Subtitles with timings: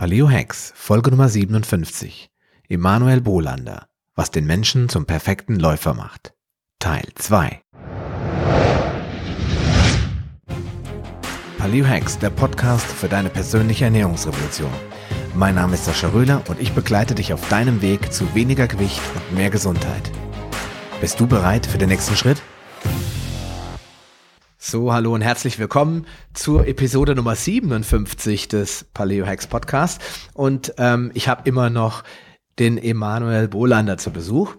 [0.00, 2.30] Paleo Hacks, Folge Nummer 57.
[2.68, 3.88] Emanuel Bolander.
[4.14, 6.34] Was den Menschen zum perfekten Läufer macht.
[6.78, 7.60] Teil 2.
[11.58, 14.70] Paleo Hacks, der Podcast für deine persönliche Ernährungsrevolution.
[15.34, 19.02] Mein Name ist Sascha Röhler und ich begleite dich auf deinem Weg zu weniger Gewicht
[19.16, 20.12] und mehr Gesundheit.
[21.00, 22.40] Bist du bereit für den nächsten Schritt?
[24.60, 26.04] So, hallo und herzlich willkommen
[26.34, 30.02] zur Episode Nummer 57 des Paleo Hacks Podcast.
[30.34, 32.02] Und ähm, ich habe immer noch
[32.58, 34.56] den Emanuel Bolander zu Besuch.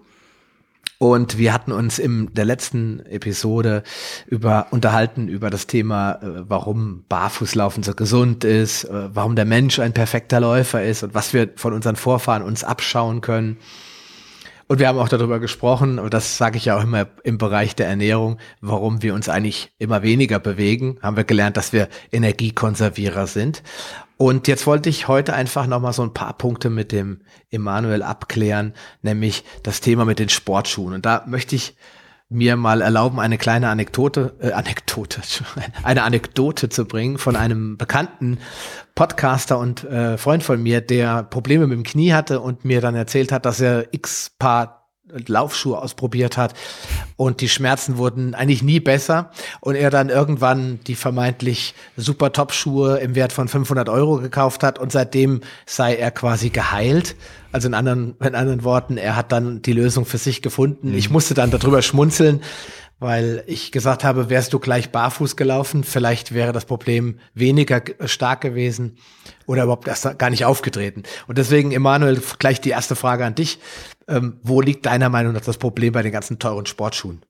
[0.96, 3.82] Und wir hatten uns in der letzten Episode
[4.26, 9.80] über unterhalten über das Thema, äh, warum Barfußlaufen so gesund ist, äh, warum der Mensch
[9.80, 13.58] ein perfekter Läufer ist und was wir von unseren Vorfahren uns abschauen können.
[14.70, 17.74] Und wir haben auch darüber gesprochen, und das sage ich ja auch immer im Bereich
[17.74, 20.96] der Ernährung, warum wir uns eigentlich immer weniger bewegen.
[21.02, 23.64] Haben wir gelernt, dass wir Energiekonservierer sind.
[24.16, 28.72] Und jetzt wollte ich heute einfach nochmal so ein paar Punkte mit dem Emanuel abklären,
[29.02, 30.94] nämlich das Thema mit den Sportschuhen.
[30.94, 31.74] Und da möchte ich
[32.30, 35.20] mir mal erlauben, eine kleine Anekdote, äh, Anekdote,
[35.82, 38.38] eine Anekdote zu bringen von einem bekannten
[38.94, 42.94] Podcaster und äh, Freund von mir, der Probleme mit dem Knie hatte und mir dann
[42.94, 44.79] erzählt hat, dass er x Paar
[45.26, 46.54] Laufschuhe ausprobiert hat.
[47.16, 49.30] Und die Schmerzen wurden eigentlich nie besser.
[49.60, 54.78] Und er dann irgendwann die vermeintlich super Top-Schuhe im Wert von 500 Euro gekauft hat.
[54.78, 57.16] Und seitdem sei er quasi geheilt.
[57.52, 60.90] Also in anderen, in anderen Worten, er hat dann die Lösung für sich gefunden.
[60.90, 60.98] Mhm.
[60.98, 62.42] Ich musste dann darüber schmunzeln,
[63.00, 68.42] weil ich gesagt habe, wärst du gleich barfuß gelaufen, vielleicht wäre das Problem weniger stark
[68.42, 68.98] gewesen
[69.46, 71.02] oder überhaupt erst gar nicht aufgetreten.
[71.26, 73.58] Und deswegen, Emanuel, gleich die erste Frage an dich.
[74.06, 77.22] Ähm, wo liegt deiner Meinung nach das Problem bei den ganzen teuren Sportschuhen?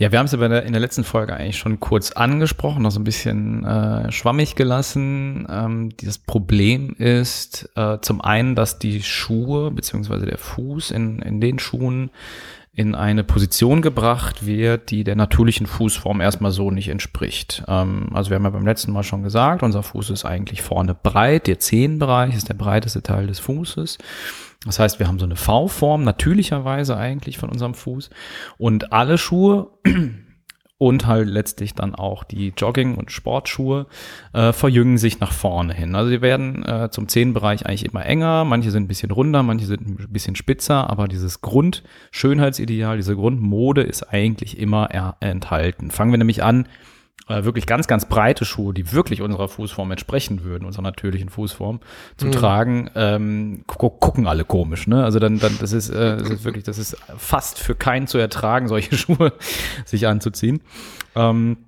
[0.00, 2.98] Ja, wir haben es aber in der letzten Folge eigentlich schon kurz angesprochen, noch so
[2.98, 5.46] ein bisschen äh, schwammig gelassen.
[5.50, 11.42] Ähm, dieses Problem ist äh, zum einen, dass die Schuhe beziehungsweise der Fuß in, in
[11.42, 12.10] den Schuhen
[12.80, 17.62] in eine Position gebracht wird, die der natürlichen Fußform erstmal so nicht entspricht.
[17.68, 20.94] Ähm, also wir haben ja beim letzten Mal schon gesagt, unser Fuß ist eigentlich vorne
[20.94, 23.98] breit, der Zehenbereich ist der breiteste Teil des Fußes.
[24.64, 28.08] Das heißt, wir haben so eine V-Form, natürlicherweise eigentlich von unserem Fuß.
[28.56, 29.68] Und alle Schuhe
[30.80, 33.84] und halt letztlich dann auch die Jogging- und Sportschuhe
[34.32, 35.94] äh, verjüngen sich nach vorne hin.
[35.94, 39.66] Also die werden äh, zum Zehenbereich eigentlich immer enger, manche sind ein bisschen runder, manche
[39.66, 44.88] sind ein bisschen spitzer, aber dieses Grundschönheitsideal, diese Grundmode ist eigentlich immer
[45.20, 45.90] enthalten.
[45.90, 46.66] Fangen wir nämlich an
[47.28, 51.80] äh, wirklich ganz, ganz breite Schuhe, die wirklich unserer Fußform entsprechen würden, unserer natürlichen Fußform,
[52.16, 52.32] zu mhm.
[52.32, 55.04] tragen, ähm, gu gucken alle komisch, ne?
[55.04, 58.18] Also dann, dann, das ist, äh, das ist wirklich, das ist fast für keinen zu
[58.18, 59.32] ertragen, solche Schuhe
[59.84, 60.60] sich anzuziehen.
[61.14, 61.58] Ähm,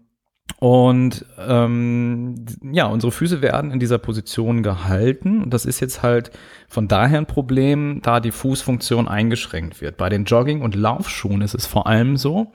[0.59, 5.43] und ähm, ja, unsere Füße werden in dieser Position gehalten.
[5.43, 6.31] Und das ist jetzt halt
[6.69, 9.97] von daher ein Problem, da die Fußfunktion eingeschränkt wird.
[9.97, 12.53] Bei den Jogging- und Laufschuhen ist es vor allem so,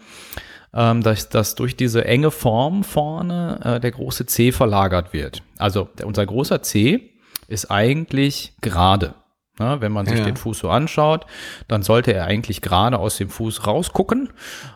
[0.77, 5.41] ähm, dass, dass durch diese enge Form vorne äh, der große C verlagert wird.
[5.57, 7.09] Also der, unser großer C
[7.47, 9.15] ist eigentlich gerade.
[9.59, 10.25] Ja, wenn man sich ja.
[10.25, 11.25] den Fuß so anschaut,
[11.67, 14.29] dann sollte er eigentlich gerade aus dem Fuß rausgucken.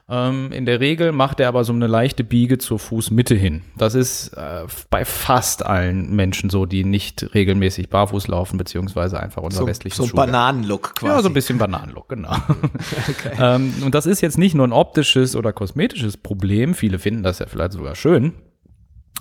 [0.09, 3.61] Ähm, in der Regel macht er aber so eine leichte Biege zur Fußmitte hin.
[3.77, 9.43] Das ist äh, bei fast allen Menschen so, die nicht regelmäßig barfuß laufen, beziehungsweise einfach
[9.43, 11.13] unser so, westliches So Bananenlook quasi.
[11.13, 12.31] Ja, so ein bisschen Bananenlook, genau.
[13.09, 13.31] okay.
[13.39, 16.73] ähm, und das ist jetzt nicht nur ein optisches oder kosmetisches Problem.
[16.73, 18.33] Viele finden das ja vielleicht sogar schön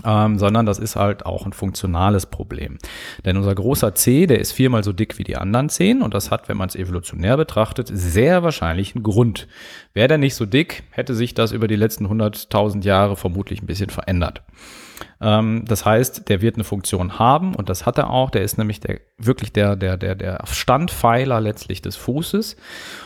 [0.05, 2.79] ähm, sondern das ist halt auch ein funktionales Problem.
[3.25, 6.31] Denn unser großer C, der ist viermal so dick wie die anderen Zehen und das
[6.31, 9.49] hat, wenn man es evolutionär betrachtet, sehr wahrscheinlich einen Grund.
[9.93, 13.67] Wäre der nicht so dick, hätte sich das über die letzten 100.000 Jahre vermutlich ein
[13.67, 14.43] bisschen verändert.
[15.21, 18.31] Ähm, das heißt, der wird eine Funktion haben und das hat er auch.
[18.31, 22.57] Der ist nämlich der, wirklich der, der, der, der Standpfeiler letztlich des Fußes.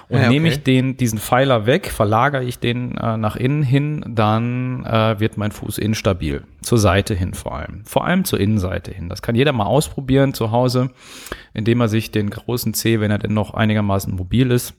[0.09, 0.29] Und ja, okay.
[0.33, 5.19] nehme ich den, diesen Pfeiler weg, verlagere ich den äh, nach innen hin, dann äh,
[5.19, 6.45] wird mein Fuß instabil.
[6.63, 7.85] Zur Seite hin vor allem.
[7.85, 9.09] Vor allem zur Innenseite hin.
[9.09, 10.91] Das kann jeder mal ausprobieren zu Hause,
[11.53, 14.75] indem er sich den großen Zeh, wenn er denn noch einigermaßen mobil ist,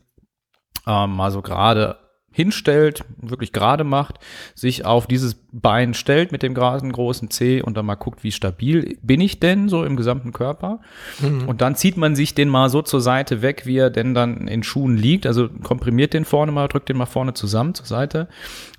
[0.87, 1.97] ähm, mal so gerade
[2.35, 4.19] hinstellt, wirklich gerade macht,
[4.55, 8.33] sich auf dieses Bein stellt mit dem geraden großen C und dann mal guckt, wie
[8.33, 10.81] stabil bin ich denn so im gesamten Körper.
[11.21, 11.47] Mhm.
[11.47, 14.49] Und dann zieht man sich den mal so zur Seite weg, wie er denn dann
[14.49, 15.25] in Schuhen liegt.
[15.25, 18.27] Also komprimiert den vorne mal, drückt den mal vorne zusammen zur Seite.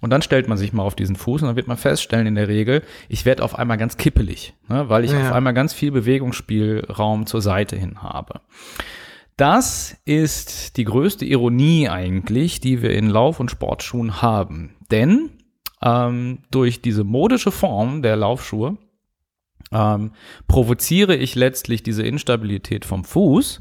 [0.02, 2.34] Und dann stellt man sich mal auf diesen Fuß und dann wird man feststellen in
[2.34, 5.22] der Regel, ich werde auf einmal ganz kippelig, ne, weil ich ja.
[5.22, 8.42] auf einmal ganz viel Bewegungsspielraum zur Seite hin habe.
[9.36, 14.76] Das ist die größte Ironie eigentlich, die wir in Lauf- und Sportschuhen haben.
[14.90, 15.30] Denn
[15.82, 18.78] ähm, durch diese modische Form der Laufschuhe
[19.72, 20.12] ähm,
[20.48, 23.60] provoziere ich letztlich diese Instabilität vom Fuß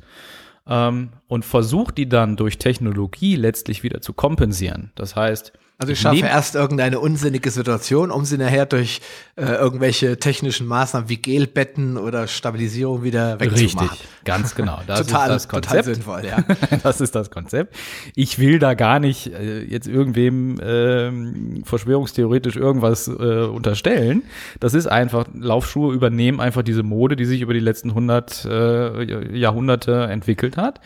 [0.67, 4.93] ähm, und versuche die dann durch Technologie letztlich wieder zu kompensieren.
[4.95, 9.01] Das heißt, also ich schaffe erst irgendeine unsinnige Situation, um sie nachher durch
[9.35, 13.89] äh, irgendwelche technischen Maßnahmen wie Gelbetten oder Stabilisierung wieder wegzumachen.
[13.89, 14.79] Richtig, ganz genau.
[14.87, 15.73] Das total, ist das Konzept.
[15.73, 16.43] Total sinnvoll, ja.
[16.83, 17.75] das ist das Konzept.
[18.15, 24.23] Ich will da gar nicht äh, jetzt irgendwem äh, verschwörungstheoretisch irgendwas äh, unterstellen.
[24.61, 29.37] Das ist einfach, Laufschuhe übernehmen einfach diese Mode, die sich über die letzten 100 äh,
[29.37, 30.79] Jahrhunderte entwickelt hat.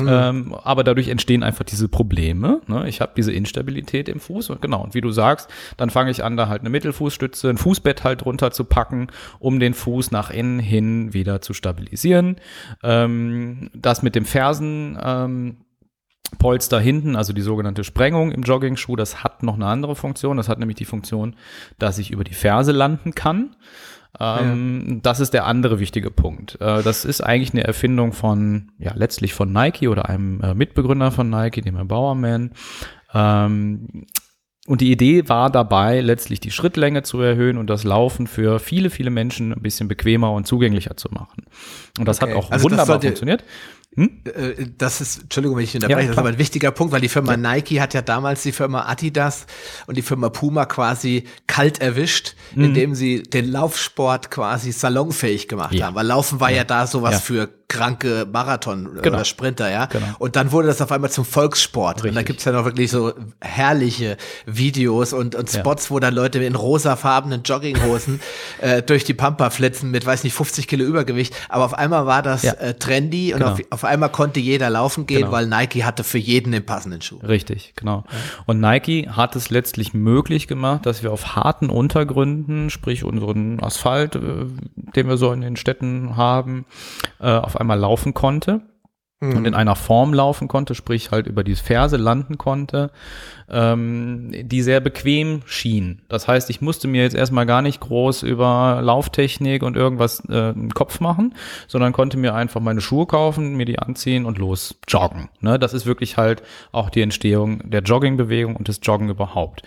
[0.00, 0.08] Mhm.
[0.08, 2.60] Ähm, aber dadurch entstehen einfach diese Probleme.
[2.66, 2.88] Ne?
[2.88, 4.82] Ich habe diese Instabilität im Fuß und genau.
[4.82, 8.24] Und wie du sagst, dann fange ich an, da halt eine Mittelfußstütze, ein Fußbett halt
[8.24, 9.08] drunter zu packen,
[9.38, 12.36] um den Fuß nach innen hin wieder zu stabilisieren.
[12.82, 14.98] Ähm, das mit dem Fersen.
[15.02, 15.56] Ähm,
[16.38, 20.36] Polster hinten, also die sogenannte Sprengung im Jogging-Schuh, das hat noch eine andere Funktion.
[20.36, 21.36] Das hat nämlich die Funktion,
[21.78, 23.56] dass ich über die Ferse landen kann.
[24.20, 24.96] Ähm, ja.
[25.02, 26.60] Das ist der andere wichtige Punkt.
[26.60, 31.10] Äh, das ist eigentlich eine Erfindung von, ja, letztlich von Nike oder einem äh, Mitbegründer
[31.10, 32.52] von Nike, dem Herr Bauerman.
[33.14, 34.06] Ähm,
[34.66, 38.90] und die Idee war dabei, letztlich die Schrittlänge zu erhöhen und das Laufen für viele,
[38.90, 41.46] viele Menschen ein bisschen bequemer und zugänglicher zu machen.
[41.98, 42.32] Und das okay.
[42.32, 43.44] hat auch also wunderbar funktioniert.
[43.98, 44.10] Hm?
[44.24, 47.00] Äh, das ist, Entschuldigung, wenn ich unterbreche, ja, das ist aber ein wichtiger Punkt, weil
[47.00, 47.36] die Firma ja.
[47.36, 49.46] Nike hat ja damals die Firma Adidas
[49.88, 52.64] und die Firma Puma quasi kalt erwischt, mhm.
[52.66, 55.86] indem sie den Laufsport quasi salonfähig gemacht ja.
[55.86, 55.96] haben.
[55.96, 59.16] Weil Laufen war ja, da sowas für kranke Marathon genau.
[59.16, 59.86] oder Sprinter, ja.
[59.86, 60.06] Genau.
[60.18, 61.96] Und dann wurde das auf einmal zum Volkssport.
[61.96, 62.10] Richtig.
[62.10, 64.16] Und da gibt's ja noch wirklich so herrliche
[64.46, 68.20] Videos und, und Spots, wo dann Leute in rosafarbenen Jogginghosen
[68.62, 71.34] äh, durch die Pampa flitzen mit, weiß nicht, 50 Kilo Übergewicht.
[71.50, 73.52] Aber auf einmal war das äh, trendy und genau.
[73.52, 75.32] auf, auf einmal konnte jeder laufen gehen, genau.
[75.32, 77.18] weil Nike hatte für jeden den passenden Schuh.
[77.18, 78.04] Richtig, genau.
[78.46, 84.14] Und Nike hat es letztlich möglich gemacht, dass wir auf harten Untergründen, sprich unseren Asphalt,
[84.16, 84.46] äh,
[84.96, 86.64] den wir so in den Städten haben,
[87.20, 88.62] äh, auf einmal laufen konnte
[89.20, 89.36] mhm.
[89.36, 92.90] und in einer Form laufen konnte, sprich halt über die Ferse landen konnte,
[93.50, 96.02] ähm, die sehr bequem schien.
[96.08, 100.50] Das heißt, ich musste mir jetzt erstmal gar nicht groß über Lauftechnik und irgendwas äh,
[100.50, 101.34] einen Kopf machen,
[101.66, 105.28] sondern konnte mir einfach meine Schuhe kaufen, mir die anziehen und los joggen.
[105.40, 105.58] Ne?
[105.58, 106.42] Das ist wirklich halt
[106.72, 109.62] auch die Entstehung der Joggingbewegung und des Joggen überhaupt.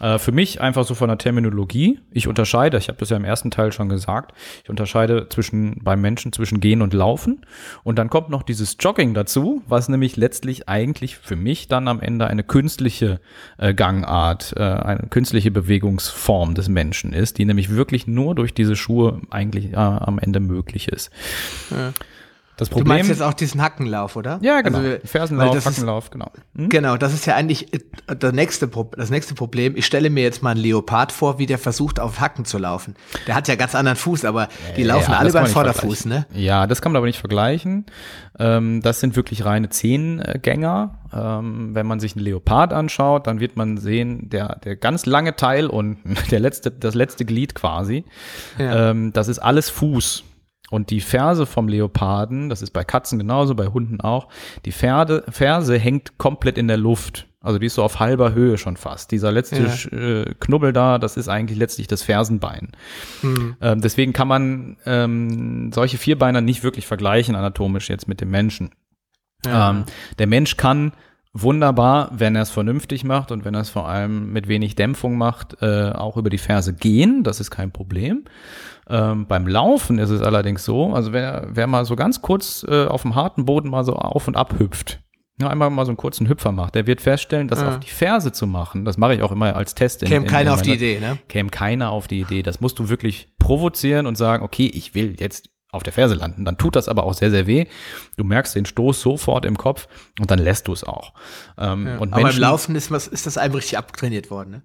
[0.00, 2.00] Äh, für mich einfach so von der Terminologie.
[2.12, 6.00] Ich unterscheide, ich habe das ja im ersten Teil schon gesagt, ich unterscheide zwischen beim
[6.00, 7.44] Menschen zwischen Gehen und Laufen.
[7.84, 12.00] Und dann kommt noch dieses Jogging dazu, was nämlich letztlich eigentlich für mich dann am
[12.00, 13.20] Ende eine künstliche
[13.58, 18.76] äh, Gangart, äh, eine künstliche Bewegungsform des Menschen ist, die nämlich wirklich nur durch diese
[18.76, 21.10] Schuhe eigentlich äh, am Ende möglich ist.
[21.70, 21.92] Ja.
[22.58, 24.40] Das Problem, du meinst jetzt auch diesen Hackenlauf, oder?
[24.42, 24.78] Ja, genau.
[24.78, 26.32] Also, Fersenlauf, Hackenlauf, ist, genau.
[26.56, 26.68] Hm?
[26.68, 27.78] Genau, das ist ja eigentlich äh,
[28.18, 29.76] das nächste, das nächste Problem.
[29.76, 32.96] Ich stelle mir jetzt mal einen Leopard vor, wie der versucht, auf Hacken zu laufen.
[33.28, 36.26] Der hat ja ganz anderen Fuß, aber die ja, laufen ja, alle beim Vorderfuß, ne?
[36.34, 37.86] Ja, das kann man aber nicht vergleichen.
[38.40, 40.98] Ähm, das sind wirklich reine Zehengänger.
[41.12, 45.36] Ähm, wenn man sich einen Leopard anschaut, dann wird man sehen, der, der ganz lange
[45.36, 48.04] Teil unten, der letzte, das letzte Glied quasi,
[48.58, 48.90] ja.
[48.90, 50.24] ähm, das ist alles Fuß.
[50.70, 54.28] Und die Ferse vom Leoparden, das ist bei Katzen genauso, bei Hunden auch,
[54.64, 57.26] die Pferde, Ferse hängt komplett in der Luft.
[57.40, 59.10] Also die ist so auf halber Höhe schon fast.
[59.12, 59.98] Dieser letzte ja.
[59.98, 62.72] äh, Knubbel da, das ist eigentlich letztlich das Fersenbein.
[63.22, 63.56] Mhm.
[63.60, 68.70] Ähm, deswegen kann man ähm, solche Vierbeiner nicht wirklich vergleichen anatomisch jetzt mit dem Menschen.
[69.46, 69.70] Ja.
[69.70, 69.84] Ähm,
[70.18, 70.92] der Mensch kann
[71.32, 75.16] wunderbar, wenn er es vernünftig macht und wenn er es vor allem mit wenig Dämpfung
[75.16, 77.22] macht, äh, auch über die Ferse gehen.
[77.22, 78.24] Das ist kein Problem.
[78.88, 82.86] Ähm, beim Laufen ist es allerdings so, also wer, wer mal so ganz kurz äh,
[82.86, 85.00] auf dem harten Boden mal so auf und ab hüpft,
[85.40, 87.68] ja, einmal mal so einen kurzen Hüpfer macht, der wird feststellen, das ja.
[87.68, 90.02] auf die Ferse zu machen, das mache ich auch immer als Test.
[90.02, 91.18] In, käme in, keiner in auf die Idee, ne?
[91.28, 92.42] Käme keiner auf die Idee.
[92.42, 96.44] Das musst du wirklich provozieren und sagen, okay, ich will jetzt auf der Ferse landen.
[96.44, 97.66] Dann tut das aber auch sehr, sehr weh.
[98.16, 99.86] Du merkst den Stoß sofort im Kopf
[100.18, 101.12] und dann lässt du es auch.
[101.56, 101.98] Ähm, ja.
[101.98, 104.62] und aber beim Laufen ist, ist das einem richtig abtrainiert worden, ne?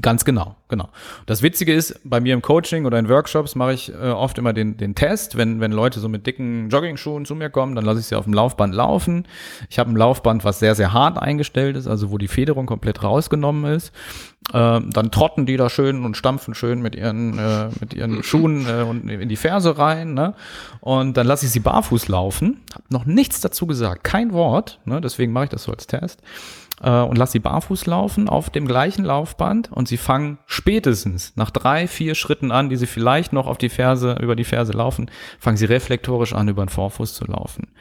[0.00, 0.88] Ganz genau, genau.
[1.26, 4.54] Das Witzige ist, bei mir im Coaching oder in Workshops mache ich äh, oft immer
[4.54, 8.00] den, den Test, wenn, wenn Leute so mit dicken Jogging-Schuhen zu mir kommen, dann lasse
[8.00, 9.26] ich sie auf dem Laufband laufen.
[9.68, 13.02] Ich habe ein Laufband, was sehr, sehr hart eingestellt ist, also wo die Federung komplett
[13.02, 13.92] rausgenommen ist.
[14.54, 18.66] Ähm, dann trotten die da schön und stampfen schön mit ihren, äh, mit ihren Schuhen
[18.66, 20.14] äh, und in die Ferse rein.
[20.14, 20.32] Ne?
[20.80, 22.62] Und dann lasse ich sie barfuß laufen.
[22.74, 24.80] Hab noch nichts dazu gesagt, kein Wort.
[24.86, 25.02] Ne?
[25.02, 26.22] Deswegen mache ich das so als Test
[26.82, 31.50] äh, und lass sie barfuß laufen auf dem gleichen Laufband und sie fangen spätestens nach
[31.50, 35.10] drei, vier Schritten an, die sie vielleicht noch auf die Ferse, über die Ferse laufen,
[35.38, 37.72] fangen sie reflektorisch an, über den Vorfuß zu laufen.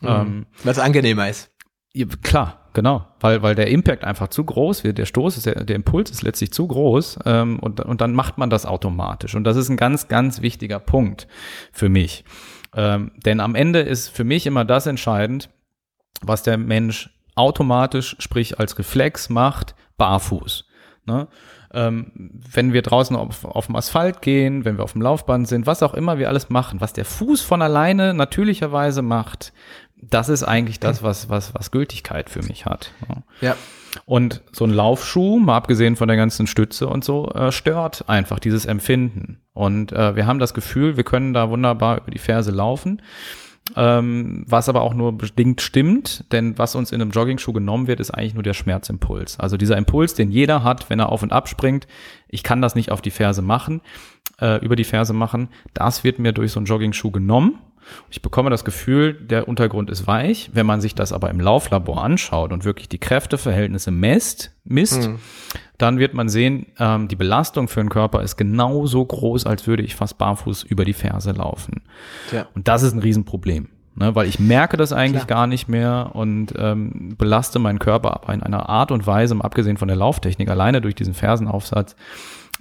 [0.00, 0.08] Mhm.
[0.08, 1.50] Ähm, Was angenehmer ist.
[1.94, 5.64] Ja, klar, genau, weil, weil der Impact einfach zu groß wird, der Stoß ist, der,
[5.64, 9.34] der Impuls ist letztlich zu groß ähm, und, und dann macht man das automatisch.
[9.34, 11.28] Und das ist ein ganz, ganz wichtiger Punkt
[11.72, 12.24] für mich.
[12.74, 15.48] Ähm, denn am Ende ist für mich immer das entscheidend,
[16.20, 20.64] was der Mensch automatisch, sprich als Reflex macht, barfuß.
[21.06, 21.28] Ne?
[21.72, 22.12] Ähm,
[22.52, 25.82] wenn wir draußen auf, auf dem Asphalt gehen, wenn wir auf dem Laufband sind, was
[25.82, 29.52] auch immer wir alles machen, was der Fuß von alleine natürlicherweise macht,
[30.00, 32.92] das ist eigentlich das, was, was, was Gültigkeit für mich hat.
[33.08, 33.22] Ne?
[33.40, 33.56] Ja.
[34.04, 38.38] Und so ein Laufschuh, mal abgesehen von der ganzen Stütze und so, äh, stört einfach
[38.38, 39.40] dieses Empfinden.
[39.52, 43.02] Und äh, wir haben das Gefühl, wir können da wunderbar über die Ferse laufen.
[43.76, 48.00] Ähm, was aber auch nur bedingt stimmt, denn was uns in einem Joggingschuh genommen wird,
[48.00, 49.38] ist eigentlich nur der Schmerzimpuls.
[49.38, 51.86] Also dieser Impuls, den jeder hat, wenn er auf und ab springt,
[52.28, 53.80] ich kann das nicht auf die Ferse machen,
[54.40, 57.58] äh, über die Ferse machen, das wird mir durch so einen Joggingschuh genommen
[58.10, 60.50] ich bekomme das Gefühl, der Untergrund ist weich.
[60.52, 65.18] Wenn man sich das aber im Lauflabor anschaut und wirklich die Kräfteverhältnisse misst, misst, mhm.
[65.76, 69.82] dann wird man sehen, ähm, die Belastung für den Körper ist genauso groß, als würde
[69.82, 71.82] ich fast barfuß über die Ferse laufen.
[72.32, 72.46] Ja.
[72.54, 73.68] Und das ist ein Riesenproblem.
[73.98, 75.40] Ne, weil ich merke das eigentlich Klar.
[75.40, 79.44] gar nicht mehr und ähm, belaste meinen Körper aber in einer Art und Weise, mal
[79.44, 81.96] abgesehen von der Lauftechnik, alleine durch diesen Fersenaufsatz,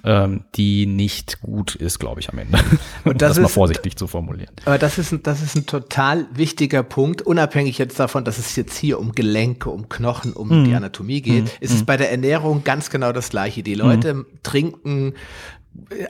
[0.04, 2.60] ähm, die nicht gut ist, glaube ich, am Ende.
[3.04, 4.51] Und das, das ist, mal vorsichtig zu formulieren.
[4.66, 8.56] Aber das ist, ein, das ist ein total wichtiger Punkt, unabhängig jetzt davon, dass es
[8.56, 10.66] jetzt hier um Gelenke, um Knochen, um mm.
[10.66, 11.63] die Anatomie geht, mm.
[11.63, 11.86] ist es mhm.
[11.86, 13.63] bei der Ernährung ganz genau das Gleiche.
[13.63, 14.25] Die Leute mm.
[14.44, 15.13] trinken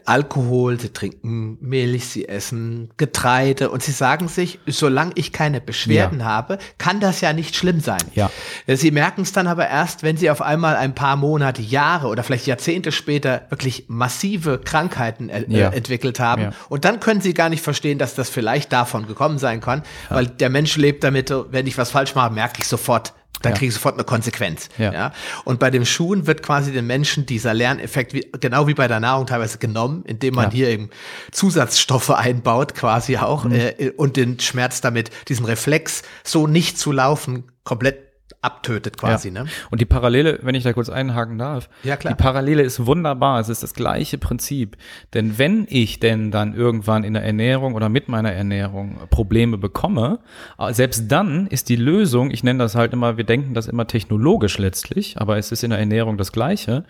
[0.06, 6.20] Alkohol, sie trinken Milch, sie essen Getreide und sie sagen sich, solange ich keine Beschwerden
[6.20, 6.26] ja.
[6.26, 8.02] habe, kann das ja nicht schlimm sein.
[8.14, 8.32] Ja.
[8.68, 12.24] Sie merken es dann aber erst, wenn sie auf einmal ein paar Monate, Jahre oder
[12.24, 15.70] vielleicht Jahrzehnte später wirklich massive Krankheiten äh, ja.
[15.70, 16.42] entwickelt haben.
[16.44, 16.52] Ja.
[16.70, 20.28] Und dann können sie gar nicht verstehen, dass das vielleicht davon gekommen sein kann, weil
[20.28, 23.58] der Mensch lebt damit, wenn ich was falsch mache, merke ich sofort, dann ja.
[23.58, 24.70] kriege ich sofort eine Konsequenz.
[24.77, 24.94] Ja.
[24.94, 25.13] ja.
[25.44, 29.00] Und bei den Schuhen wird quasi den Menschen dieser Lerneffekt, wie, genau wie bei der
[29.00, 30.51] Nahrung teilweise genommen, indem man ja.
[30.51, 30.89] hier eben
[31.32, 33.53] Zusatzstoffe einbaut, quasi auch, mhm.
[33.53, 38.07] äh, und den Schmerz damit, diesen Reflex, so nicht zu laufen, komplett
[38.41, 39.29] abtötet quasi.
[39.29, 39.44] Ja.
[39.44, 39.50] Ne?
[39.72, 42.13] Und die Parallele, wenn ich da kurz einhaken darf, ja, klar.
[42.13, 43.39] die Parallele ist wunderbar.
[43.39, 44.77] Es ist das gleiche Prinzip.
[45.13, 50.20] Denn wenn ich denn dann irgendwann in der Ernährung oder mit meiner Ernährung Probleme bekomme,
[50.60, 53.88] äh, selbst dann ist die Lösung, ich nenne das halt immer, wir denken das immer
[53.88, 56.86] technologisch letztlich, aber es ist in der Ernährung das Gleiche.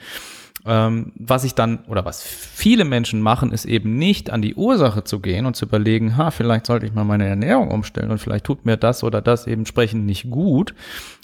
[0.65, 5.03] Ähm, was ich dann oder was viele Menschen machen, ist eben nicht an die Ursache
[5.03, 8.45] zu gehen und zu überlegen, ha, vielleicht sollte ich mal meine Ernährung umstellen und vielleicht
[8.45, 10.73] tut mir das oder das eben entsprechend nicht gut,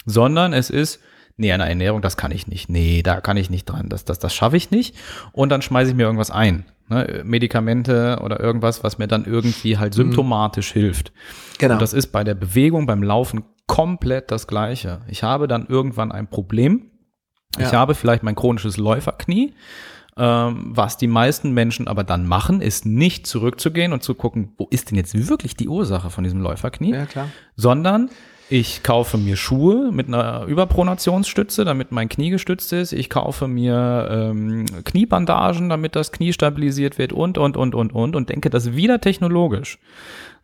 [0.06, 1.00] sondern es ist,
[1.36, 4.18] nee, eine Ernährung, das kann ich nicht, nee, da kann ich nicht dran, das, das,
[4.18, 4.96] das schaffe ich nicht
[5.32, 6.64] und dann schmeiße ich mir irgendwas ein.
[6.88, 10.02] Ne, Medikamente oder irgendwas, was mir dann irgendwie halt mhm.
[10.02, 10.80] symptomatisch mhm.
[10.80, 11.12] hilft.
[11.58, 11.74] Genau.
[11.74, 15.00] Und das ist bei der Bewegung, beim Laufen komplett das Gleiche.
[15.08, 16.90] Ich habe dann irgendwann ein Problem,
[17.58, 19.54] ich habe vielleicht mein chronisches Läuferknie.
[20.16, 24.68] Ähm, was die meisten Menschen aber dann machen, ist nicht zurückzugehen und zu gucken, wo
[24.70, 27.28] ist denn jetzt wirklich die Ursache von diesem Läuferknie, ja, klar.
[27.56, 28.10] sondern
[28.50, 32.92] ich kaufe mir Schuhe mit einer Überpronationsstütze, damit mein Knie gestützt ist.
[32.92, 38.14] Ich kaufe mir ähm, Kniebandagen, damit das Knie stabilisiert wird und, und, und, und, und
[38.14, 39.78] und denke das wieder technologisch.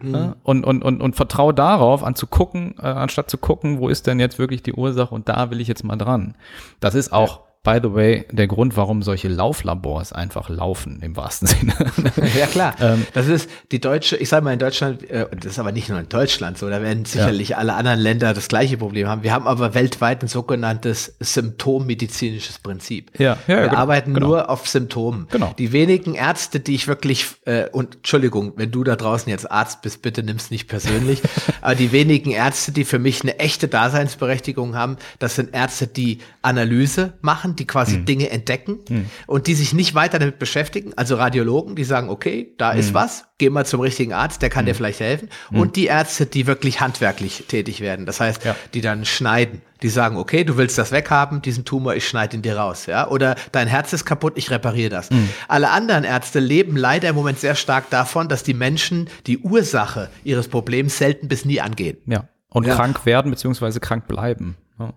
[0.01, 0.15] Mhm.
[0.15, 3.89] Ja, und, und, und, und vertraue darauf, an zu gucken, äh, anstatt zu gucken, wo
[3.89, 6.35] ist denn jetzt wirklich die Ursache und da will ich jetzt mal dran.
[6.81, 11.47] Das ist auch by the way, der Grund, warum solche Lauflabors einfach laufen, im wahrsten
[11.47, 11.75] Sinne.
[12.39, 12.75] ja, klar.
[12.81, 15.91] Ähm, das ist die deutsche, ich sage mal in Deutschland, äh, das ist aber nicht
[15.91, 17.59] nur in Deutschland so, da werden sicherlich ja.
[17.59, 19.23] alle anderen Länder das gleiche Problem haben.
[19.23, 23.11] Wir haben aber weltweit ein sogenanntes symptommedizinisches Prinzip.
[23.19, 24.29] Ja, ja Wir genau, arbeiten genau.
[24.29, 25.27] nur auf Symptomen.
[25.31, 25.55] Genau.
[25.59, 29.83] Die wenigen Ärzte, die ich wirklich, äh, und Entschuldigung, wenn du da draußen jetzt Arzt
[29.83, 31.21] bist, bitte nimm's nicht persönlich,
[31.61, 36.21] aber die wenigen Ärzte, die für mich eine echte Daseinsberechtigung haben, das sind Ärzte, die
[36.41, 38.05] Analyse machen, machen, die quasi mhm.
[38.05, 39.07] Dinge entdecken mhm.
[39.27, 40.93] und die sich nicht weiter damit beschäftigen.
[40.97, 42.95] Also Radiologen, die sagen, okay, da ist hm.
[42.95, 44.77] was, geh mal zum richtigen Arzt, der kann dir hm.
[44.77, 45.29] vielleicht helfen.
[45.49, 45.61] Hm.
[45.61, 48.07] Und die Ärzte, die wirklich handwerklich tätig werden.
[48.07, 48.57] Das heißt, ja.
[48.75, 49.63] die dann schneiden.
[49.83, 53.09] Die sagen, okay, du willst das weghaben, diesen Tumor, ich schneide ihn dir raus, ja.
[53.09, 55.09] Oder dein Herz ist kaputt, ich repariere das.
[55.49, 60.11] Alle anderen Ärzte leben leider im Moment sehr stark davon, dass die Menschen die Ursache
[60.23, 61.97] ihres Problems selten bis nie angehen.
[62.05, 62.29] Ja.
[62.51, 62.75] Und ja.
[62.75, 64.57] krank werden beziehungsweise krank bleiben.
[64.79, 64.93] Ja.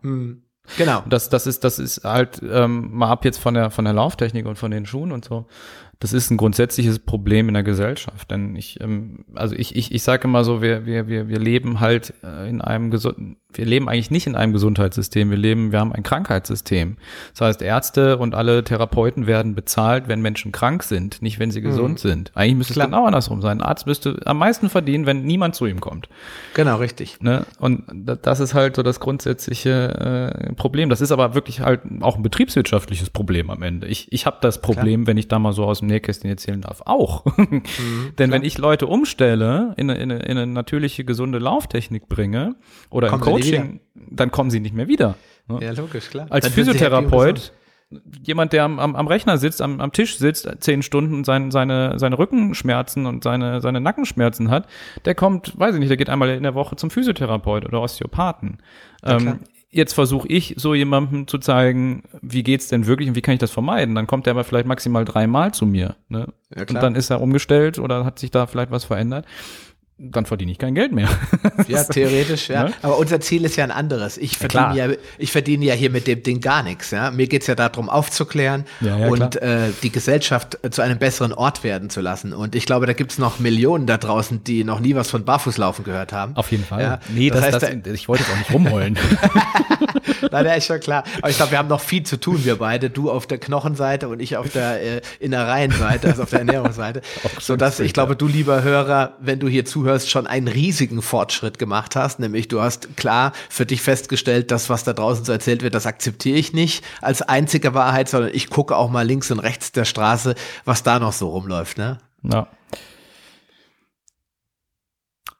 [0.77, 1.03] Genau.
[1.07, 4.45] Das, das ist, das ist halt, ähm, mal ab jetzt von der, von der Lauftechnik
[4.45, 5.45] und von den Schuhen und so.
[5.99, 8.31] das ist ein grundsätzliches Problem in der Gesellschaft.
[8.31, 11.79] Denn ich, ähm, also ich, ich, ich sage immer so, wir, wir, wir, wir leben
[11.79, 15.79] halt äh, in einem gesunden, wir leben eigentlich nicht in einem Gesundheitssystem, wir leben, wir
[15.79, 16.97] haben ein Krankheitssystem.
[17.31, 21.61] Das heißt, Ärzte und alle Therapeuten werden bezahlt, wenn Menschen krank sind, nicht wenn sie
[21.61, 21.65] mhm.
[21.65, 22.31] gesund sind.
[22.35, 22.87] Eigentlich müsste Klar.
[22.87, 23.59] es genau andersrum sein.
[23.59, 26.09] Ein Arzt müsste am meisten verdienen, wenn niemand zu ihm kommt.
[26.53, 27.21] Genau, richtig.
[27.21, 27.45] Ne?
[27.59, 27.83] Und
[28.21, 30.89] das ist halt so das grundsätzliche äh, Problem.
[30.89, 33.87] Das ist aber wirklich halt auch ein betriebswirtschaftliches Problem am Ende.
[33.87, 35.07] Ich, ich habe das Problem, Klar.
[35.07, 37.25] wenn ich da mal so aus dem Nähkästchen erzählen darf, auch.
[37.53, 42.07] Mhm, Denn wenn ich Leute umstelle, in eine, in, eine, in eine natürliche, gesunde Lauftechnik
[42.07, 42.55] bringe
[42.89, 43.42] oder Kommen im Coaching,
[43.93, 45.15] dann kommen sie nicht mehr wieder.
[45.47, 45.59] Ne?
[45.61, 46.27] Ja, logisch, klar.
[46.29, 47.51] Als dann Physiotherapeut
[48.23, 51.99] jemand, der am, am, am Rechner sitzt, am, am Tisch sitzt, zehn Stunden sein, seine,
[51.99, 54.67] seine Rückenschmerzen und seine, seine Nackenschmerzen hat,
[55.05, 58.59] der kommt, weiß ich nicht, der geht einmal in der Woche zum Physiotherapeut oder Osteopathen.
[59.05, 63.21] Ja, ähm, jetzt versuche ich so jemandem zu zeigen, wie geht's denn wirklich und wie
[63.21, 63.95] kann ich das vermeiden?
[63.95, 65.95] Dann kommt er aber vielleicht maximal dreimal zu mir.
[66.09, 66.27] Ne?
[66.55, 69.25] Ja, und dann ist er umgestellt oder hat sich da vielleicht was verändert
[70.11, 71.07] dann verdiene ich kein Geld mehr.
[71.67, 72.65] ja, theoretisch, ja.
[72.65, 72.73] Ne?
[72.81, 74.17] Aber unser Ziel ist ja ein anderes.
[74.17, 76.91] Ich verdiene ja, ja, ich verdiene ja hier mit dem Ding gar nichts.
[76.91, 77.11] Ja?
[77.11, 81.89] Mir geht's ja darum, aufzuklären ja, und äh, die Gesellschaft zu einem besseren Ort werden
[81.89, 82.33] zu lassen.
[82.33, 85.85] Und ich glaube, da gibt's noch Millionen da draußen, die noch nie was von Barfußlaufen
[85.85, 86.35] gehört haben.
[86.35, 86.99] Auf jeden Fall.
[87.09, 88.97] Nee, das, das heißt, das, ich wollte jetzt auch nicht rumheulen.
[90.31, 91.03] Nein, ja, ist schon klar.
[91.19, 92.89] Aber ich glaube, wir haben noch viel zu tun, wir beide.
[92.89, 97.01] Du auf der Knochenseite und ich auf der äh, Innereienseite, also auf der Ernährungsseite.
[97.39, 101.59] Sodass ich glaube, du lieber Hörer, wenn du hier zuhörst, zuhörst, schon einen riesigen Fortschritt
[101.59, 102.19] gemacht hast.
[102.19, 105.85] Nämlich du hast klar für dich festgestellt, das, was da draußen so erzählt wird, das
[105.85, 109.85] akzeptiere ich nicht als einzige Wahrheit, sondern ich gucke auch mal links und rechts der
[109.85, 111.77] Straße, was da noch so rumläuft.
[111.77, 111.99] Ne?
[112.23, 112.47] Ja.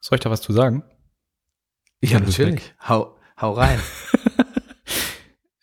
[0.02, 0.84] Soll ich da was zu sagen?
[2.02, 2.74] Ja, natürlich.
[2.88, 3.80] Hau, hau rein.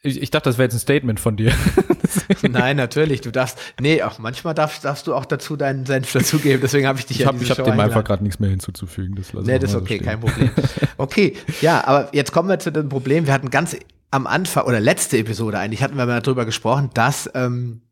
[0.02, 1.52] Ich, ich dachte, das wäre jetzt ein Statement von dir.
[2.42, 3.20] Nein, natürlich.
[3.20, 6.60] Du darfst, nee, auch manchmal darfst, darfst du auch dazu deinen Senf dazugeben.
[6.62, 9.14] Deswegen habe ich dich ich hab, Ich habe dem einfach gerade nichts mehr hinzuzufügen.
[9.14, 10.50] Das nee, das ist okay, so kein Problem.
[10.96, 13.26] Okay, ja, aber jetzt kommen wir zu dem Problem.
[13.26, 13.76] Wir hatten ganz
[14.10, 17.82] am Anfang oder letzte Episode eigentlich hatten wir mal darüber gesprochen, dass ähm,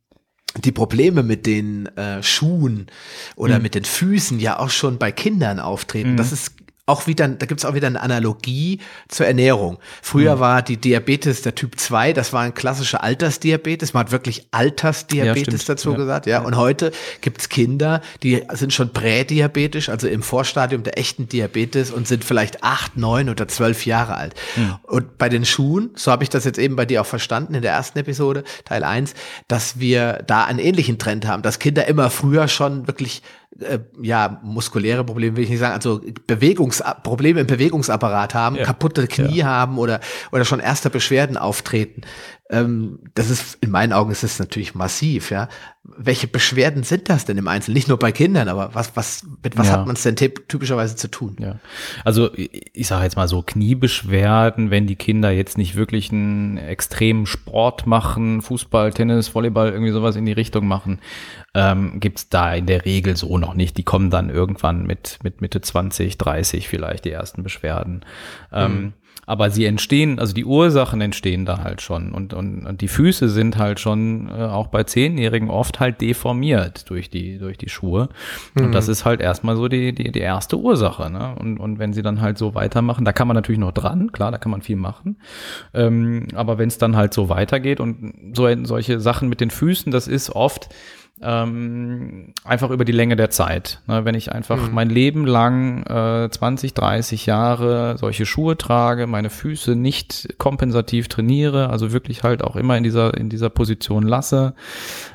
[0.56, 2.86] die Probleme mit den äh, Schuhen
[3.36, 3.62] oder mhm.
[3.62, 6.12] mit den Füßen ja auch schon bei Kindern auftreten.
[6.12, 6.16] Mhm.
[6.16, 6.52] Das ist
[6.88, 9.78] auch wieder, da gibt's auch wieder eine Analogie zur Ernährung.
[10.02, 10.40] Früher mhm.
[10.40, 13.92] war die Diabetes der Typ 2, das war ein klassischer Altersdiabetes.
[13.92, 15.96] Man hat wirklich Altersdiabetes ja, dazu ja.
[15.96, 16.40] gesagt, ja.
[16.40, 22.08] Und heute gibt's Kinder, die sind schon prädiabetisch, also im Vorstadium der echten Diabetes und
[22.08, 24.34] sind vielleicht acht, neun oder zwölf Jahre alt.
[24.56, 24.76] Mhm.
[24.84, 27.62] Und bei den Schuhen, so habe ich das jetzt eben bei dir auch verstanden in
[27.62, 29.14] der ersten Episode, Teil 1,
[29.46, 33.22] dass wir da einen ähnlichen Trend haben, dass Kinder immer früher schon wirklich
[33.60, 38.64] äh, ja, muskuläre Probleme will ich nicht sagen, also Bewegungs Probleme im Bewegungsapparat haben, ja.
[38.64, 39.46] kaputte Knie ja.
[39.46, 40.00] haben oder,
[40.32, 42.02] oder schon erste Beschwerden auftreten.
[42.50, 45.48] Ähm, das ist, in meinen Augen ist es natürlich massiv, ja.
[45.84, 47.74] Welche Beschwerden sind das denn im Einzelnen?
[47.74, 49.74] Nicht nur bei Kindern, aber was, was, mit was ja.
[49.74, 51.36] hat man es denn typischerweise zu tun?
[51.40, 51.58] Ja.
[52.04, 57.26] Also, ich sage jetzt mal so, Kniebeschwerden, wenn die Kinder jetzt nicht wirklich einen extremen
[57.26, 61.00] Sport machen, Fußball, Tennis, Volleyball, irgendwie sowas in die Richtung machen,
[61.54, 63.76] ähm, gibt da in der Regel so noch nicht.
[63.76, 68.04] Die kommen dann irgendwann mit, mit Mitte 20, 30 vielleicht die ersten Beschwerden.
[68.52, 68.92] Ähm, mhm.
[69.28, 72.12] Aber sie entstehen, also die Ursachen entstehen da halt schon.
[72.12, 76.88] Und, und, und die Füße sind halt schon äh, auch bei Zehnjährigen oft halt deformiert
[76.88, 78.08] durch die, durch die Schuhe.
[78.54, 78.64] Mhm.
[78.64, 81.10] Und das ist halt erstmal so die, die, die erste Ursache.
[81.10, 81.34] Ne?
[81.38, 84.30] Und, und wenn sie dann halt so weitermachen, da kann man natürlich noch dran, klar,
[84.30, 85.18] da kann man viel machen.
[85.74, 89.92] Ähm, aber wenn es dann halt so weitergeht und so solche Sachen mit den Füßen,
[89.92, 90.70] das ist oft,
[91.22, 93.80] ähm, einfach über die Länge der Zeit.
[93.86, 94.74] Ne, wenn ich einfach mhm.
[94.74, 101.70] mein Leben lang äh, 20, 30 Jahre solche Schuhe trage, meine Füße nicht kompensativ trainiere,
[101.70, 104.54] also wirklich halt auch immer in dieser, in dieser Position lasse,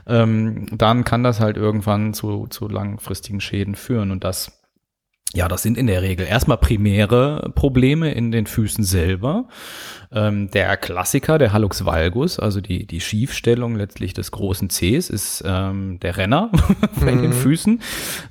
[0.08, 4.12] ähm, dann kann das halt irgendwann zu, zu langfristigen Schäden führen.
[4.12, 4.64] Und das
[5.36, 9.48] ja, das sind in der Regel erstmal primäre Probleme in den Füßen selber.
[10.14, 15.44] Ähm, der Klassiker, der Hallux valgus, also die, die Schiefstellung letztlich des großen Cs, ist
[15.46, 16.52] ähm, der Renner
[17.00, 17.22] bei mhm.
[17.22, 17.82] den Füßen,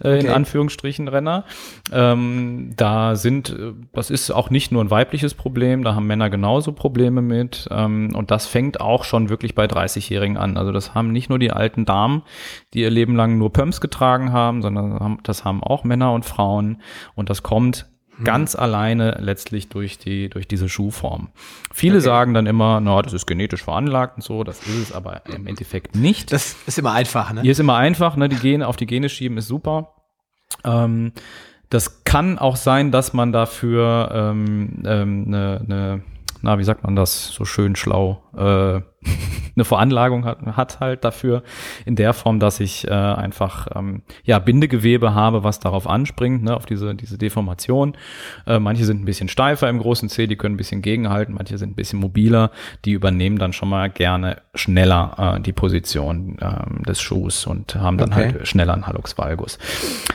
[0.05, 1.45] äh, in Anführungsstrichen Renner.
[1.92, 6.31] Ähm, da sind, äh, das ist auch nicht nur ein weibliches Problem, da haben Männer
[6.31, 7.68] genauso Probleme mit.
[7.71, 10.57] Ähm, und das fängt auch schon wirklich bei 30-Jährigen an.
[10.57, 12.23] Also das haben nicht nur die alten Damen,
[12.75, 16.81] die ihr Leben lang nur Pumps getragen haben, sondern das haben auch Männer und Frauen.
[17.14, 17.92] Und das kommt
[18.23, 18.25] hm.
[18.25, 21.29] ganz alleine letztlich durch die durch diese Schuhform.
[21.73, 22.05] Viele okay.
[22.05, 25.47] sagen dann immer, na, das ist genetisch veranlagt und so, das ist es aber im
[25.47, 26.33] Endeffekt nicht.
[26.33, 27.43] Das ist immer einfach, ne?
[27.43, 28.29] Hier ist immer einfach, ne?
[28.29, 29.95] Die Gene auf die Gene schieben ist super.
[30.65, 31.13] Ähm,
[31.71, 36.03] das kann auch sein, dass man dafür ähm, ähm, ne, ne,
[36.43, 38.83] na, wie sagt man das so schön schlau, äh,
[39.55, 41.43] eine Veranlagung hat, hat halt dafür
[41.85, 46.57] in der Form, dass ich äh, einfach ähm, ja Bindegewebe habe, was darauf anspringt, ne,
[46.57, 47.97] auf diese diese Deformation.
[48.47, 51.59] Äh, manche sind ein bisschen steifer im großen C, die können ein bisschen gegenhalten, manche
[51.59, 52.51] sind ein bisschen mobiler,
[52.85, 57.99] die übernehmen dann schon mal gerne schneller äh, die Position ähm, des Schuhs und haben
[57.99, 58.33] dann okay.
[58.35, 59.59] halt schneller einen Hallux valgus.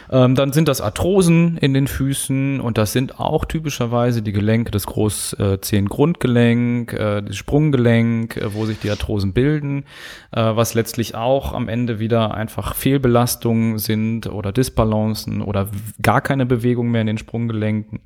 [0.10, 4.72] Ähm, dann sind das Arthrosen in den Füßen und das sind auch typischerweise die Gelenke
[4.72, 9.84] des Großzehengrundgelenk, äh, das Sprunggelenk, äh, wo sich die Arthrosen bilden,
[10.32, 15.70] äh, was letztlich auch am Ende wieder einfach Fehlbelastungen sind oder Disbalancen oder
[16.02, 18.00] gar keine Bewegung mehr in den Sprunggelenken.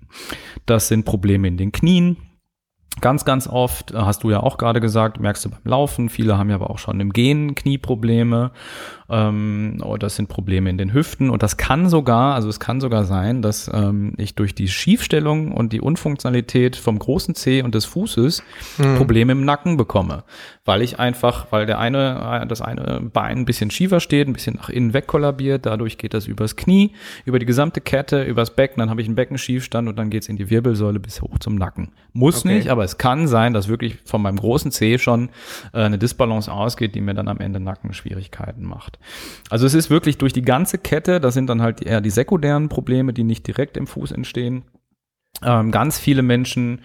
[0.66, 2.18] Das sind Probleme in den Knien.
[3.02, 6.38] Ganz, ganz oft, äh, hast du ja auch gerade gesagt, merkst du beim Laufen, viele
[6.38, 8.52] haben ja aber auch schon im Gehen Knieprobleme
[9.10, 12.80] ähm, oder das sind Probleme in den Hüften und das kann sogar, also es kann
[12.80, 17.76] sogar sein, dass ähm, ich durch die Schiefstellung und die Unfunktionalität vom großen Zeh und
[17.76, 18.42] des Fußes
[18.78, 18.96] mhm.
[18.96, 20.24] Probleme im Nacken bekomme,
[20.64, 24.56] weil ich einfach, weil der eine, das eine Bein ein bisschen schiefer steht, ein bisschen
[24.56, 26.92] nach innen weg kollabiert, dadurch geht das übers Knie,
[27.26, 30.38] über die gesamte Kette, übers Becken, dann habe ich einen Beckenschiefstand und dann geht's in
[30.38, 31.90] die Wirbelsäule bis hoch zum Nacken.
[32.14, 32.56] Muss okay.
[32.56, 35.30] nicht, aber es kann sein, dass wirklich von meinem großen Zeh schon
[35.74, 39.00] äh, eine Disbalance ausgeht, die mir dann am Ende Nackenschwierigkeiten macht.
[39.50, 42.70] Also es ist wirklich durch die ganze Kette, das sind dann halt eher die sekundären
[42.70, 44.64] Probleme, die nicht direkt im Fuß entstehen.
[45.44, 46.82] Ähm, ganz viele Menschen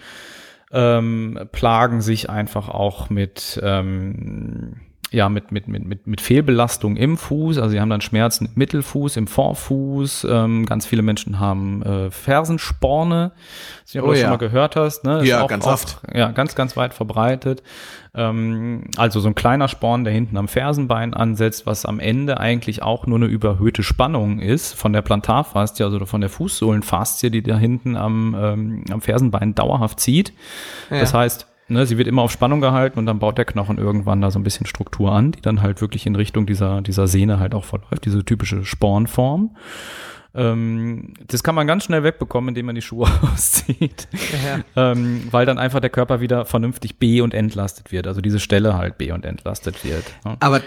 [0.73, 4.81] ähm, plagen sich einfach auch mit ähm,
[5.17, 7.57] ja, mit, mit, mit, mit, mit Fehlbelastung im Fuß.
[7.57, 10.27] Also sie haben dann Schmerzen im Mittelfuß, im Vorfuß.
[10.31, 13.33] Ähm, ganz viele Menschen haben äh, Fersensporne.
[13.85, 14.21] Das du oh, ja.
[14.21, 15.05] schon mal gehört hast.
[15.05, 15.25] Ne?
[15.25, 16.03] ja, auch, ganz oft.
[16.13, 17.63] ja, ganz, ganz weit verbreitet.
[18.15, 22.83] Ähm, also so ein kleiner Sporn, der hinten am Fersenbein ansetzt, was am Ende eigentlich
[22.83, 27.57] auch nur eine überhöhte Spannung ist von der Plantarfaszie, also von der Fußsohlenfaszie, die da
[27.57, 30.35] hinten am, ähm, am Fersenbein dauerhaft zieht.
[30.91, 31.01] Ja.
[31.01, 34.21] Das heißt, Ne, sie wird immer auf Spannung gehalten und dann baut der Knochen irgendwann
[34.21, 37.41] da so ein bisschen Struktur an, die dann halt wirklich in Richtung dieser, dieser Sehne
[37.41, 39.57] halt auch verläuft, diese typische Spornform.
[40.33, 44.07] Ähm, das kann man ganz schnell wegbekommen, indem man die Schuhe auszieht,
[44.45, 44.93] ja.
[44.93, 48.77] ähm, weil dann einfach der Körper wieder vernünftig B- und entlastet wird, also diese Stelle
[48.77, 50.05] halt B- und entlastet wird.
[50.25, 50.37] Ja.
[50.39, 50.61] Aber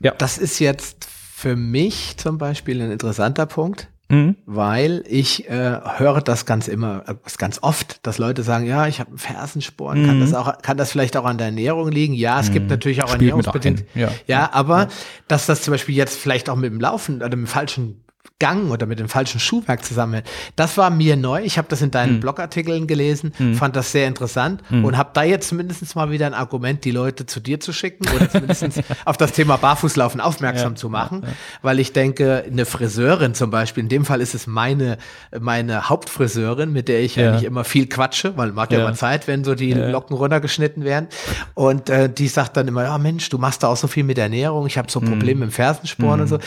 [0.00, 0.14] ja.
[0.16, 4.36] das ist jetzt für mich zum Beispiel ein interessanter Punkt, Mhm.
[4.44, 9.00] Weil ich äh, höre das ganz immer, äh, ganz oft, dass Leute sagen, ja, ich
[9.00, 10.06] habe einen Fersensporn, mhm.
[10.06, 12.12] kann das auch, kann das vielleicht auch an der Ernährung liegen?
[12.12, 12.52] Ja, es mhm.
[12.52, 13.84] gibt natürlich auch Spielt ernährungsbedingt.
[13.94, 14.10] Ja.
[14.26, 14.88] ja, aber ja.
[15.28, 18.04] dass das zum Beispiel jetzt vielleicht auch mit dem Laufen oder mit dem falschen
[18.38, 20.28] Gang oder mit dem falschen Schuhwerk zusammenhält.
[20.56, 21.42] Das war mir neu.
[21.42, 22.20] Ich habe das in deinen hm.
[22.20, 23.54] Blogartikeln gelesen, hm.
[23.54, 24.84] fand das sehr interessant hm.
[24.84, 28.04] und habe da jetzt zumindest mal wieder ein Argument, die Leute zu dir zu schicken
[28.14, 31.34] oder zumindest auf das Thema Barfußlaufen aufmerksam ja, zu machen, ja, ja.
[31.62, 34.98] weil ich denke, eine Friseurin zum Beispiel, in dem Fall ist es meine,
[35.38, 39.44] meine Hauptfriseurin, mit der ich eigentlich immer viel quatsche, weil mag ja, immer Zeit, wenn
[39.44, 41.06] so die Locken runtergeschnitten werden
[41.54, 44.18] und äh, die sagt dann immer, ja Mensch, du machst da auch so viel mit
[44.18, 46.38] Ernährung, ich habe so Probleme im Fersensporn und so.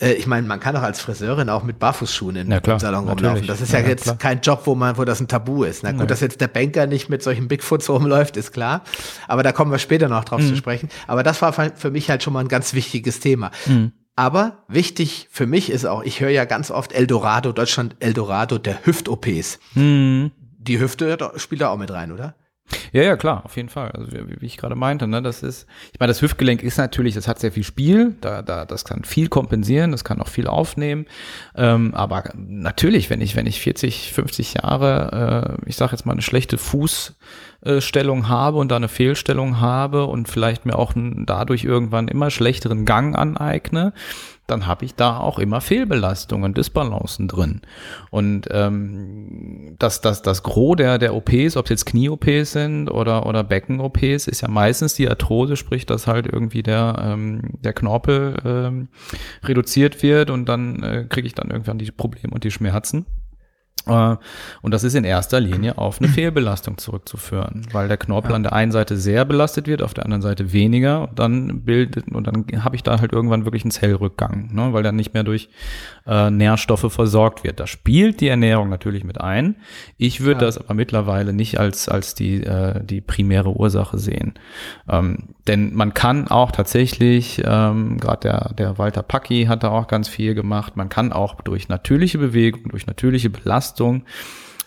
[0.00, 2.80] Äh, ich meine, man kann doch als Friseurin auch mit Barfußschuhen in, ja, klar, im
[2.80, 3.46] Salon rumlaufen.
[3.46, 4.16] Das ist ja, ja jetzt klar.
[4.16, 5.82] kein Job, wo man, wo das ein Tabu ist.
[5.82, 6.06] Na gut, ja.
[6.06, 8.82] dass jetzt der Banker nicht mit solchen Bigfoots rumläuft, ist klar.
[9.28, 10.48] Aber da kommen wir später noch drauf mhm.
[10.48, 10.88] zu sprechen.
[11.06, 13.50] Aber das war für mich halt schon mal ein ganz wichtiges Thema.
[13.66, 13.92] Mhm.
[14.16, 18.86] Aber wichtig für mich ist auch, ich höre ja ganz oft Eldorado, Deutschland Eldorado der
[18.86, 19.58] Hüft-OPs.
[19.74, 20.30] Mhm.
[20.58, 22.36] Die Hüfte spielt da auch mit rein, oder?
[22.94, 23.90] Ja, ja, klar, auf jeden Fall.
[23.90, 27.16] Also wie, wie ich gerade meinte, ne, das ist, ich meine, das Hüftgelenk ist natürlich,
[27.16, 30.46] das hat sehr viel Spiel, da, da, das kann viel kompensieren, das kann auch viel
[30.46, 31.06] aufnehmen.
[31.56, 36.12] Ähm, aber natürlich, wenn ich, wenn ich 40, 50 Jahre, äh, ich sage jetzt mal,
[36.12, 36.56] eine schlechte
[37.64, 42.84] Fußstellung habe und da eine Fehlstellung habe und vielleicht mir auch dadurch irgendwann immer schlechteren
[42.84, 43.92] Gang aneigne,
[44.46, 47.62] dann habe ich da auch immer Fehlbelastungen, Disbalancen drin.
[48.10, 53.24] Und ähm, das, das, das Gros der, der OPs, ob es jetzt Knie-OPs sind oder,
[53.24, 58.36] oder Becken-OPs, ist ja meistens die Arthrose, sprich, dass halt irgendwie der, ähm, der Knorpel
[58.44, 58.88] ähm,
[59.44, 63.06] reduziert wird und dann äh, kriege ich dann irgendwann die Probleme und die Schmerzen.
[63.86, 64.16] Äh,
[64.62, 68.36] und das ist in erster Linie auf eine Fehlbelastung zurückzuführen, weil der Knorpel ja.
[68.36, 71.08] an der einen Seite sehr belastet wird, auf der anderen Seite weniger.
[71.08, 74.82] Und dann bildet und dann habe ich da halt irgendwann wirklich einen Zellrückgang, ne, weil
[74.82, 75.48] dann nicht mehr durch
[76.06, 77.60] äh, Nährstoffe versorgt wird.
[77.60, 79.56] Da spielt die Ernährung natürlich mit ein.
[79.98, 80.46] Ich würde ja.
[80.46, 84.34] das aber mittlerweile nicht als als die äh, die primäre Ursache sehen,
[84.88, 89.88] ähm, denn man kann auch tatsächlich, ähm, gerade der der Walter Packi hat da auch
[89.88, 90.76] ganz viel gemacht.
[90.76, 94.04] Man kann auch durch natürliche Bewegung, durch natürliche Belastung Belastung,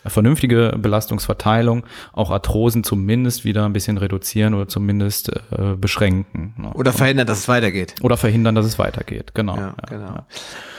[0.06, 6.56] vernünftige Belastungsverteilung, auch Arthrosen zumindest wieder ein bisschen reduzieren oder zumindest äh, beschränken.
[6.58, 6.74] Ne?
[6.74, 7.96] Oder verhindern, dass es weitergeht.
[8.02, 9.58] Oder verhindern, dass es weitergeht, genau.
[9.58, 10.08] Ja, ja genau.
[10.08, 10.26] Ja.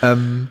[0.03, 0.49] Ähm,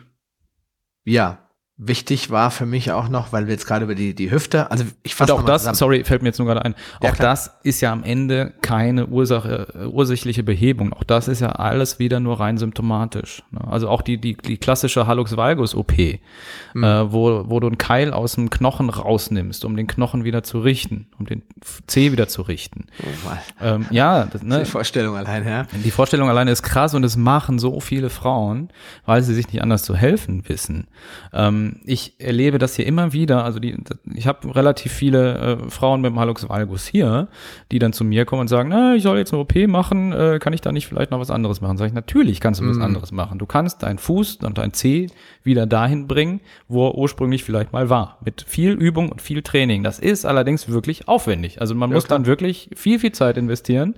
[1.04, 1.38] ja.
[1.80, 4.84] Wichtig war für mich auch noch, weil wir jetzt gerade über die, die Hüfte, also
[5.04, 5.76] ich fasse Und auch das, zusammen.
[5.76, 7.30] sorry, fällt mir jetzt nur gerade ein, ja, auch klar.
[7.30, 10.92] das ist ja am Ende keine Ursache, äh, ursächliche Behebung.
[10.92, 13.44] Auch das ist ja alles wieder nur rein symptomatisch.
[13.52, 13.60] Ne?
[13.70, 16.82] Also auch die, die, die klassische Hallux valgus OP, mhm.
[16.82, 20.58] äh, wo, wo du einen Keil aus dem Knochen rausnimmst, um den Knochen wieder zu
[20.58, 21.42] richten, um den
[21.86, 22.86] C wieder zu richten.
[23.04, 23.30] Oh,
[23.62, 24.58] ähm, ja, das, ne?
[24.64, 25.66] Die Vorstellung allein, ja.
[25.84, 28.70] Die Vorstellung alleine ist krass und es machen so viele Frauen,
[29.06, 30.88] weil sie sich nicht anders zu helfen wissen.
[31.32, 33.44] Ähm, ich erlebe das hier immer wieder.
[33.44, 33.76] Also die,
[34.14, 37.28] ich habe relativ viele äh, Frauen mit dem Hallux valgus hier,
[37.72, 40.38] die dann zu mir kommen und sagen, na, ich soll jetzt eine OP machen, äh,
[40.40, 41.76] kann ich da nicht vielleicht noch was anderes machen?
[41.76, 42.70] Sag ich, natürlich kannst du mhm.
[42.70, 43.38] was anderes machen.
[43.38, 45.08] Du kannst deinen Fuß und dein Zeh
[45.48, 48.18] wieder dahin bringen, wo er ursprünglich vielleicht mal war.
[48.24, 49.82] Mit viel Übung und viel Training.
[49.82, 51.60] Das ist allerdings wirklich aufwendig.
[51.60, 52.20] Also man ja, muss klar.
[52.20, 53.94] dann wirklich viel, viel Zeit investieren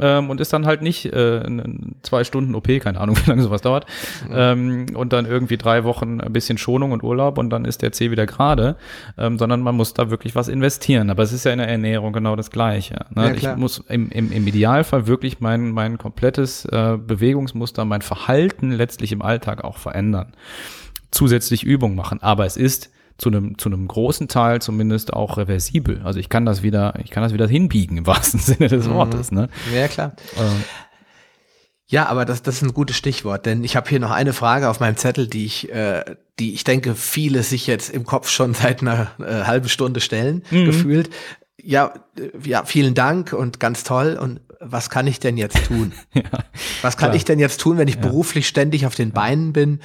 [0.00, 1.42] ähm, und ist dann halt nicht äh,
[2.02, 3.86] zwei Stunden OP, keine Ahnung, wie lange sowas dauert,
[4.28, 4.34] mhm.
[4.34, 7.92] ähm, und dann irgendwie drei Wochen ein bisschen Schonung und Urlaub und dann ist der
[7.92, 8.76] C wieder gerade,
[9.16, 11.10] ähm, sondern man muss da wirklich was investieren.
[11.10, 13.06] Aber es ist ja in der Ernährung genau das Gleiche.
[13.14, 13.28] Ne?
[13.28, 18.70] Ja, ich muss im, im, im Idealfall wirklich mein, mein komplettes äh, Bewegungsmuster, mein Verhalten
[18.70, 20.32] letztlich im Alltag auch verändern.
[21.10, 22.22] Zusätzlich Übung machen.
[22.22, 26.00] Aber es ist zu einem, zu einem großen Teil zumindest auch reversibel.
[26.04, 28.94] Also ich kann das wieder, ich kann das wieder hinbiegen im wahrsten Sinne des mhm.
[28.94, 29.32] Wortes.
[29.32, 29.48] Ne?
[29.74, 30.12] Ja, klar.
[30.38, 30.64] Ähm.
[31.90, 34.68] Ja, aber das, das ist ein gutes Stichwort, denn ich habe hier noch eine Frage
[34.68, 36.04] auf meinem Zettel, die ich, äh,
[36.38, 40.44] die ich denke, viele sich jetzt im Kopf schon seit einer äh, halben Stunde stellen,
[40.50, 40.66] mhm.
[40.66, 41.10] gefühlt.
[41.60, 44.18] Ja, äh, ja, vielen Dank und ganz toll.
[44.20, 45.92] Und was kann ich denn jetzt tun?
[46.12, 46.22] ja,
[46.82, 47.16] was kann klar.
[47.16, 48.02] ich denn jetzt tun, wenn ich ja.
[48.02, 49.80] beruflich ständig auf den Beinen bin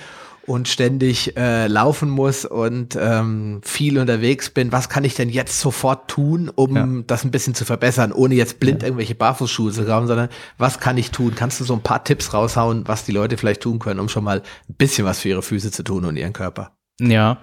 [0.45, 5.59] und ständig äh, laufen muss und ähm, viel unterwegs bin, was kann ich denn jetzt
[5.59, 6.87] sofort tun, um ja.
[7.07, 8.87] das ein bisschen zu verbessern, ohne jetzt blind ja.
[8.87, 11.33] irgendwelche Barfußschuhe zu haben, sondern was kann ich tun?
[11.35, 14.23] Kannst du so ein paar Tipps raushauen, was die Leute vielleicht tun können, um schon
[14.23, 16.75] mal ein bisschen was für ihre Füße zu tun und ihren Körper?
[16.99, 17.39] Ja.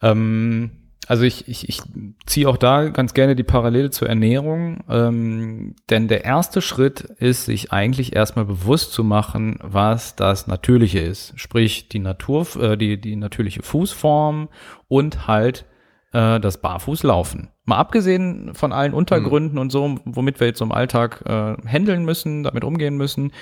[0.00, 1.82] Ähm also ich, ich, ich
[2.26, 7.46] ziehe auch da ganz gerne die Parallele zur Ernährung, ähm, denn der erste Schritt ist,
[7.46, 11.32] sich eigentlich erstmal bewusst zu machen, was das Natürliche ist.
[11.36, 14.48] Sprich die Natur, äh, die, die natürliche Fußform
[14.88, 15.64] und halt
[16.12, 17.48] äh, das Barfußlaufen.
[17.64, 19.60] Mal abgesehen von allen Untergründen mhm.
[19.60, 23.32] und so, womit wir jetzt so im Alltag äh, handeln müssen, damit umgehen müssen,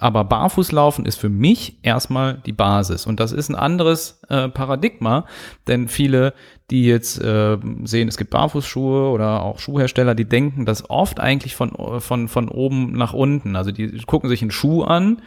[0.00, 3.06] aber Barfußlaufen ist für mich erstmal die Basis.
[3.06, 5.26] Und das ist ein anderes äh, Paradigma,
[5.68, 6.32] denn viele,
[6.70, 11.54] die jetzt äh, sehen, es gibt Barfußschuhe oder auch Schuhhersteller, die denken das oft eigentlich
[11.54, 13.56] von, von, von oben nach unten.
[13.56, 15.20] Also die gucken sich einen Schuh an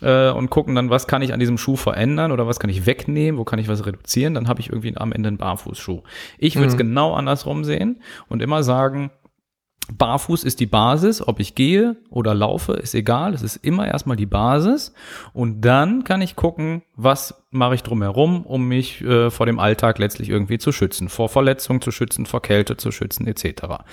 [0.00, 2.86] äh, und gucken dann, was kann ich an diesem Schuh verändern oder was kann ich
[2.86, 6.02] wegnehmen, wo kann ich was reduzieren, dann habe ich irgendwie am Ende einen Barfußschuh.
[6.38, 6.78] Ich würde es mhm.
[6.78, 9.10] genau andersrum sehen und immer sagen,
[9.92, 13.34] Barfuß ist die Basis, ob ich gehe oder laufe, ist egal.
[13.34, 14.92] Es ist immer erstmal die Basis.
[15.32, 19.98] Und dann kann ich gucken, was mache ich drumherum, um mich äh, vor dem Alltag
[19.98, 23.84] letztlich irgendwie zu schützen, vor Verletzungen zu schützen, vor Kälte zu schützen, etc.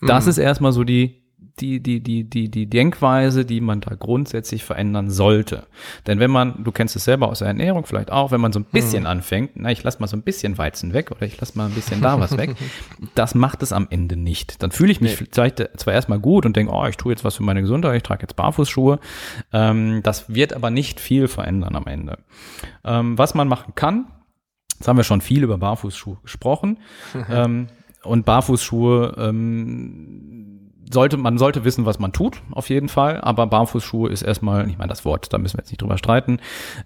[0.00, 0.30] Das mhm.
[0.30, 1.21] ist erstmal so die
[1.60, 5.66] die, die, die, die, die Denkweise, die man da grundsätzlich verändern sollte.
[6.06, 8.60] Denn wenn man, du kennst es selber aus der Ernährung vielleicht auch, wenn man so
[8.60, 9.10] ein bisschen hm.
[9.10, 11.74] anfängt, na, ich lass mal so ein bisschen Weizen weg oder ich lass mal ein
[11.74, 12.54] bisschen da was weg,
[13.14, 14.62] das macht es am Ende nicht.
[14.62, 15.26] Dann fühle ich mich nee.
[15.30, 18.02] vielleicht zwar erstmal gut und denke, oh, ich tue jetzt was für meine Gesundheit, ich
[18.02, 18.98] trage jetzt Barfußschuhe.
[19.52, 22.18] Ähm, das wird aber nicht viel verändern am Ende.
[22.84, 24.06] Ähm, was man machen kann,
[24.82, 26.78] Jetzt haben wir schon viel über Barfußschuhe gesprochen.
[27.30, 27.68] ähm,
[28.02, 30.51] und Barfußschuhe ähm,
[30.92, 33.20] sollte, man sollte wissen, was man tut, auf jeden Fall.
[33.20, 36.38] Aber Barfußschuhe ist erstmal, ich meine das Wort, da müssen wir jetzt nicht drüber streiten.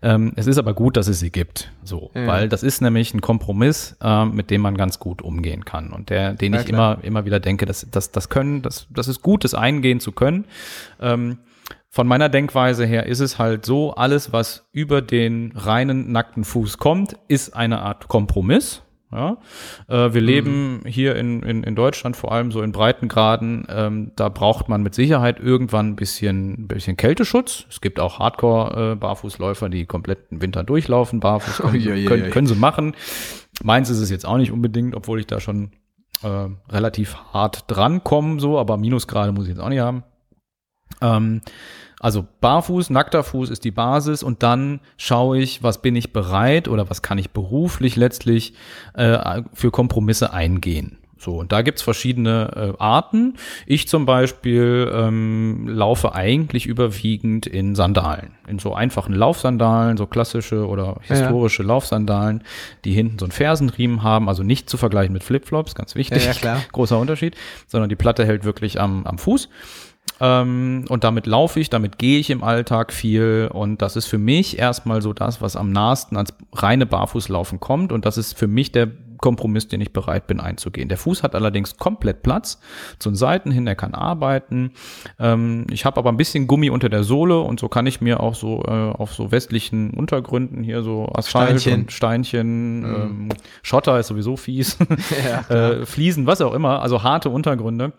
[0.03, 1.71] Ähm, es ist aber gut, dass es sie gibt.
[1.83, 2.27] So, ja.
[2.27, 5.93] weil das ist nämlich ein Kompromiss, äh, mit dem man ganz gut umgehen kann.
[5.93, 9.09] Und der, den ja, ich immer, immer wieder denke, dass, dass das können, dass, das
[9.09, 10.47] ist gut, das eingehen zu können.
[11.01, 11.39] Ähm,
[11.97, 16.77] von meiner Denkweise her ist es halt so, alles, was über den reinen nackten Fuß
[16.77, 18.83] kommt, ist eine Art Kompromiss.
[19.13, 19.39] Ja?
[19.89, 20.27] Äh, wir mhm.
[20.27, 23.67] leben hier in, in, in Deutschland vor allem so in Breitengraden.
[23.69, 27.67] Ähm, da braucht man mit Sicherheit irgendwann ein bisschen, bisschen Kälteschutz.
[27.71, 31.21] Es gibt auch Hardcore-Barfußläufer, äh, die kompletten Winter durchlaufen.
[31.21, 32.95] Barfuß können, oh, je, je, können, können sie machen.
[33.63, 35.71] Meins ist es jetzt auch nicht unbedingt, obwohl ich da schon
[36.23, 40.05] äh, relativ hart drankomme, so, aber Minusgrade muss ich jetzt auch nicht haben.
[41.01, 41.43] Ähm,
[42.07, 46.69] also barfuß, nackter Fuß ist die Basis und dann schaue ich, was bin ich bereit
[46.69, 48.55] oder was kann ich beruflich letztlich
[48.95, 50.99] äh, für Kompromisse eingehen.
[51.19, 53.35] So, und da gibt's verschiedene äh, Arten.
[53.67, 60.69] Ich zum Beispiel ähm, laufe eigentlich überwiegend in Sandalen, in so einfachen Laufsandalen, so klassische
[60.69, 61.69] oder historische ja.
[61.71, 62.45] Laufsandalen,
[62.85, 66.31] die hinten so einen Fersenriemen haben, also nicht zu vergleichen mit Flipflops, ganz wichtig, ja,
[66.33, 66.63] ja, klar.
[66.73, 67.35] großer Unterschied,
[67.67, 69.49] sondern die Platte hält wirklich am, am Fuß.
[70.21, 73.51] Ähm, und damit laufe ich, damit gehe ich im Alltag viel.
[73.53, 77.93] Und das ist für mich erstmal so das, was am nahesten ans reine Barfußlaufen kommt.
[77.93, 78.89] Und das ist für mich der
[79.19, 80.89] Kompromiss, den ich bereit bin einzugehen.
[80.89, 82.61] Der Fuß hat allerdings komplett Platz
[82.99, 84.73] zu den Seiten hin, er kann arbeiten.
[85.19, 88.21] Ähm, ich habe aber ein bisschen Gummi unter der Sohle und so kann ich mir
[88.21, 91.83] auch so äh, auf so westlichen Untergründen hier so Asphalt Steinchen.
[91.83, 93.29] und Steinchen, ähm,
[93.63, 94.77] Schotter ist sowieso fies,
[95.51, 97.93] Ja, äh, Fliesen, was auch immer, also harte Untergründe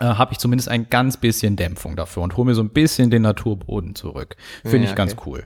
[0.00, 3.10] äh, habe ich zumindest ein ganz bisschen Dämpfung dafür und hole mir so ein bisschen
[3.10, 4.36] den Naturboden zurück.
[4.62, 5.22] Finde Ja, ich ganz okay.
[5.26, 5.44] cool.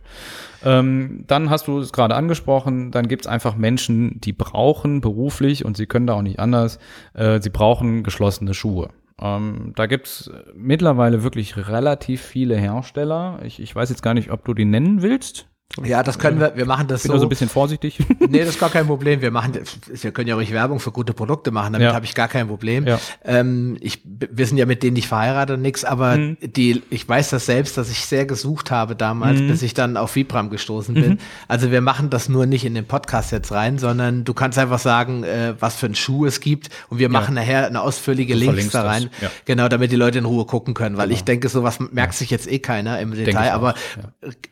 [0.65, 5.65] Ähm, dann hast du es gerade angesprochen, dann gibt es einfach Menschen, die brauchen beruflich
[5.65, 6.79] und sie können da auch nicht anders,
[7.15, 8.91] äh, sie brauchen geschlossene Schuhe.
[9.21, 13.41] Ähm, da gibt es mittlerweile wirklich relativ viele Hersteller.
[13.45, 15.49] Ich, ich weiß jetzt gar nicht, ob du die nennen willst.
[15.85, 17.13] Ja, das können wir, wir machen das Bin so.
[17.15, 17.99] da so ein bisschen vorsichtig.
[18.31, 19.21] Nee, das ist gar kein Problem.
[19.23, 19.53] Wir machen,
[19.87, 21.95] wir können ja ruhig Werbung für gute Produkte machen, damit Ja.
[21.95, 22.87] habe ich gar kein Problem.
[22.87, 22.99] Ja.
[23.25, 26.37] Ähm, ich, wir sind ja mit denen nicht verheiratet und nix, aber Mhm.
[26.43, 30.15] die, ich weiß das selbst, dass ich sehr gesucht habe damals, bis ich dann auf
[30.17, 31.11] Vibram gestoßen bin.
[31.13, 31.19] Mhm.
[31.49, 34.79] Also wir machen das nur nicht in den Podcast jetzt rein, sondern du kannst einfach
[34.81, 38.39] sagen, äh, was für einen Schuh es gibt und wir machen nachher eine ausführliche Du
[38.41, 39.09] Links da rein, ja.
[39.21, 39.31] Genau.
[39.45, 42.51] genau, damit die Leute in Ruhe gucken können, weil ich denke, sowas merkt sich jetzt
[42.51, 43.75] eh keiner im ich Detail, aber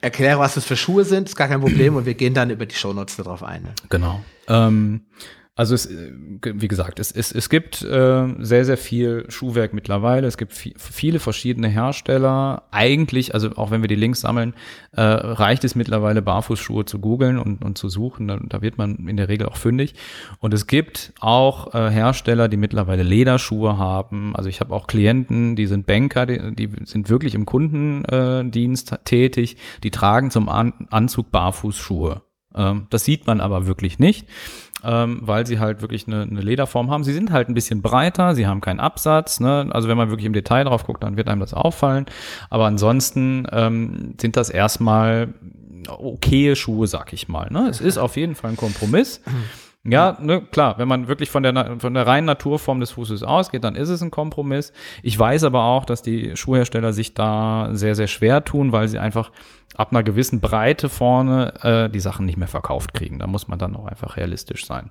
[0.01, 2.67] erkläre, was das für Schuhe sind, ist gar kein Problem und wir gehen dann über
[2.67, 3.63] die Shownotes darauf ein.
[3.63, 3.75] Ne?
[3.89, 4.23] Genau.
[4.49, 5.01] Ähm,
[5.59, 10.27] also es, äh, wie gesagt, es, es, es gibt äh, sehr, sehr viel Schuhwerk mittlerweile.
[10.27, 12.65] Es gibt vi viele verschiedene Hersteller.
[12.71, 14.53] Eigentlich, also auch wenn wir die Links sammeln,
[14.93, 18.29] äh, reicht es mittlerweile, Barfußschuhe zu googeln und, und zu suchen.
[18.29, 19.95] Da, da wird man in der Regel auch fündig.
[20.41, 24.37] Und es gibt auch äh, Hersteller, die mittlerweile Lederschuhe haben.
[24.37, 29.57] Also ich habe auch Klienten, die sind Banker, die, die sind wirklich im Kundendienst tätig.
[29.83, 32.26] Die tragen zum An Anzug Barfußschuhe.
[32.57, 34.27] Ähm, das sieht man aber wirklich nicht,
[34.83, 37.05] ähm, weil sie halt wirklich eine, eine Lederform haben.
[37.05, 39.41] Sie sind halt ein bisschen breiter, sie haben keinen Absatz.
[39.41, 39.69] Ne?
[39.71, 42.07] Also wenn man wirklich im Detail drauf guckt, dann wird einem das auffallen.
[42.51, 45.35] Aber ansonsten ähm, sind das erstmal
[45.89, 47.49] okaye Schuhe, sag ich mal.
[47.51, 47.69] Ne?
[47.69, 49.21] Es ist auf jeden Fall ein Kompromiss.
[49.91, 53.65] Ja, ne, klar, wenn man wirklich von der, von der reinen Naturform des Fußes ausgeht,
[53.65, 54.73] dann ist es ein Kompromiss.
[55.03, 58.99] Ich weiß aber auch, dass die Schuhhersteller sich da sehr, sehr schwer tun, weil sie
[58.99, 59.31] einfach
[59.75, 63.19] ab einer gewissen Breite vorne äh, die Sachen nicht mehr verkauft kriegen.
[63.19, 64.91] Da muss man dann auch einfach realistisch sein.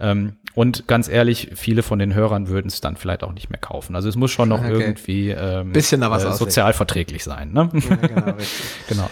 [0.00, 3.60] Ähm, und ganz ehrlich, viele von den Hörern würden es dann vielleicht auch nicht mehr
[3.60, 3.96] kaufen.
[3.96, 4.72] Also es muss schon noch Okay.
[4.72, 7.52] irgendwie ähm, Bisschen noch was äh, sozial verträglich sein.
[7.52, 7.70] Ne?
[7.72, 8.66] genau, richtig.
[8.88, 9.08] genau.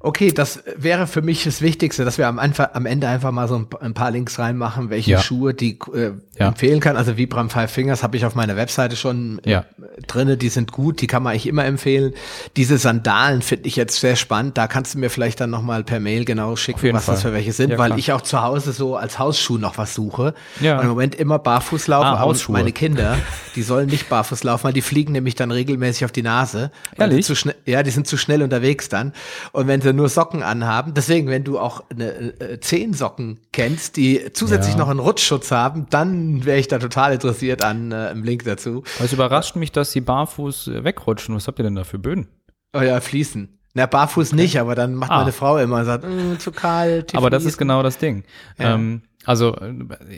[0.00, 3.48] Okay, das wäre für mich das Wichtigste, dass wir am, Anfang, am Ende einfach mal
[3.48, 5.20] so ein, paar Links reinmachen, welche Ja.
[5.20, 6.48] Schuhe die äh, Ja.
[6.48, 6.96] empfehlen kann.
[6.96, 9.60] Also Vibram Five Fingers habe ich auf meiner Webseite schon Ja.
[9.98, 12.14] äh, drinne, die sind gut, die kann man eigentlich immer empfehlen.
[12.56, 15.98] Diese Sandalen finde ich jetzt sehr spannend, da kannst du mir vielleicht dann nochmal per
[15.98, 17.30] Mail genau schicken, was das Fall.
[17.32, 17.98] für welche sind, Ja, weil klar.
[17.98, 20.32] ich auch zu Hause so als Hausschuh noch was suche.
[20.60, 20.76] Ja.
[20.76, 22.52] Und im Moment immer barfuß laufen, Ah, Hausschuhe.
[22.52, 23.16] meine Kinder,
[23.56, 26.70] die sollen nicht barfuß laufen, weil die fliegen nämlich dann regelmäßig auf die Nase.
[26.96, 27.26] Die Ehrlich?
[27.36, 29.12] Schnell, ja, die sind zu schnell unterwegs dann.
[29.50, 34.32] Und wenn sie nur Socken anhaben, deswegen, wenn du auch eine, äh, Zehensocken kennst, die
[34.32, 34.80] zusätzlich Ja.
[34.80, 38.82] noch einen Rutschschutz haben, dann wäre ich da total interessiert an äh, einem Link dazu.
[39.02, 41.34] Es überrascht mich, dass sie barfuß äh, wegrutschen.
[41.34, 42.28] Was habt ihr denn da für Böden?
[42.76, 43.58] Oh ja, fließen.
[43.74, 45.18] Na, barfuß nicht, aber dann macht Ah.
[45.20, 47.14] meine Frau immer und sagt, "Mm, zu kalt.
[47.14, 48.24] Aber das ist fließen." genau das Ding.
[48.58, 48.74] Ja.
[48.74, 49.74] Ähm, also äh,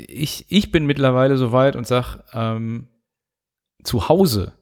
[0.06, 2.88] ich, ich bin mittlerweile so weit und sag, ähm,
[3.82, 4.52] zu Hause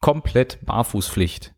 [0.00, 1.54] komplett Barfußpflicht.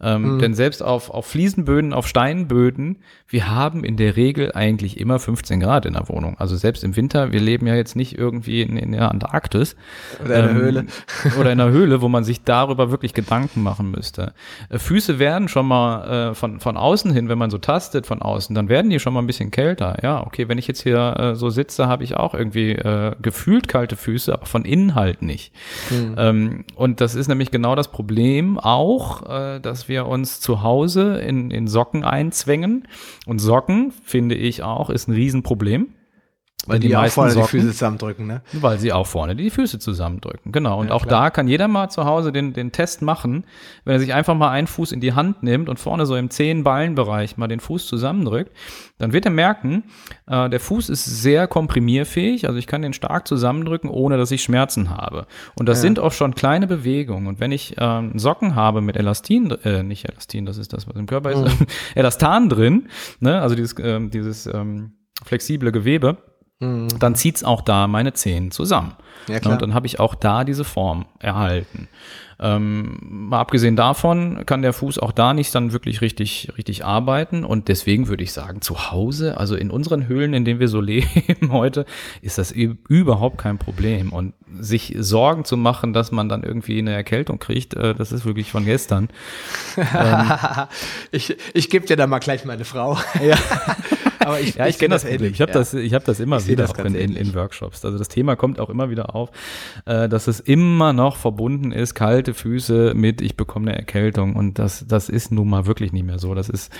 [0.00, 0.38] Ähm, Mhm.
[0.40, 5.60] Denn selbst auf, auf Fliesenböden, auf Steinböden, wir haben in der Regel eigentlich immer 15
[5.60, 6.36] Grad in der Wohnung.
[6.38, 9.74] Also selbst im Winter, wir leben ja jetzt nicht irgendwie in, in der Antarktis.
[10.24, 10.86] Oder in der Ähm, Höhle.
[11.40, 14.32] Oder in der Höhle, wo man sich darüber wirklich Gedanken machen müsste.
[14.68, 18.20] Äh, Füße werden schon mal äh, von, von außen hin, wenn man so tastet von
[18.22, 19.96] außen, dann werden die schon mal ein bisschen kälter.
[20.02, 23.66] Ja, okay, wenn ich jetzt hier äh, so sitze, habe ich auch irgendwie äh, gefühlt
[23.68, 25.52] kalte Füße, aber von innen halt nicht.
[26.16, 31.50] Ähm, und das ist nämlich genau das Problem auch, äh, wir uns zu Hause in,
[31.50, 32.86] in Socken einzwängen.
[33.26, 35.95] Und Socken, finde ich auch, ist ein Riesenproblem.
[36.66, 38.42] Weil Denn die, auch vorne die Socken- Füße zusammendrücken, ne?
[38.52, 40.52] weil sie auch vorne die Füße zusammendrücken.
[40.52, 40.80] Genau.
[40.80, 41.22] Und Ja, auch klar.
[41.24, 43.44] da kann jeder mal zu Hause den, den Test machen,
[43.84, 46.30] wenn er sich einfach mal einen Fuß in die Hand nimmt und vorne so im
[46.30, 48.50] Zehen-Ballen-Bereich mal den Fuß zusammendrückt,
[48.98, 49.84] dann wird er merken,
[50.26, 52.46] äh, der Fuß ist sehr komprimierfähig.
[52.46, 55.26] Also ich kann den stark zusammendrücken, ohne dass ich Schmerzen habe.
[55.58, 55.82] Und das Ja.
[55.82, 57.26] sind auch schon kleine Bewegungen.
[57.26, 60.96] Und wenn ich ähm, Socken habe mit Elastin, äh, nicht Elastin, das ist das, was
[60.96, 61.56] im Körper ist,
[61.94, 62.88] Elastan drin,
[63.20, 63.40] ne?
[63.40, 64.92] also dieses, ähm, dieses ähm,
[65.24, 66.16] flexible Gewebe,
[66.60, 66.88] mhm.
[66.98, 68.96] dann zieht's auch da meine Zehen zusammen.
[69.28, 69.54] Ja, klar.
[69.54, 71.88] Und dann habe ich auch da diese Form erhalten.
[72.38, 77.44] Ähm, mal abgesehen davon kann der Fuß auch da nicht dann wirklich richtig, richtig arbeiten.
[77.44, 80.80] Und deswegen würde ich sagen, zu Hause, also in unseren Höhlen, in denen wir so
[80.82, 81.86] leben heute,
[82.20, 84.12] ist das überhaupt kein Problem.
[84.12, 88.26] Und sich Sorgen zu machen, dass man dann irgendwie eine Erkältung kriegt, äh, das ist
[88.26, 89.08] wirklich von gestern.
[89.76, 90.32] ähm,
[91.10, 92.98] ich ich gebe dir da mal gleich meine Frau.
[93.22, 93.36] ja.
[94.20, 95.32] Aber ich, ja, ich, ich kenne das Problem.
[95.32, 95.58] Ich habe ja.
[95.58, 97.84] das, ich hab das immer ich wieder auch in, in, in, Workshops.
[97.84, 99.30] Also das Thema kommt auch immer wieder auf,
[99.84, 104.36] äh, dass es immer noch verbunden ist, kalte Füße mit ich bekomme eine Erkältung.
[104.36, 106.34] Und das, das ist nun mal wirklich nicht mehr so.
[106.34, 106.72] Das ist,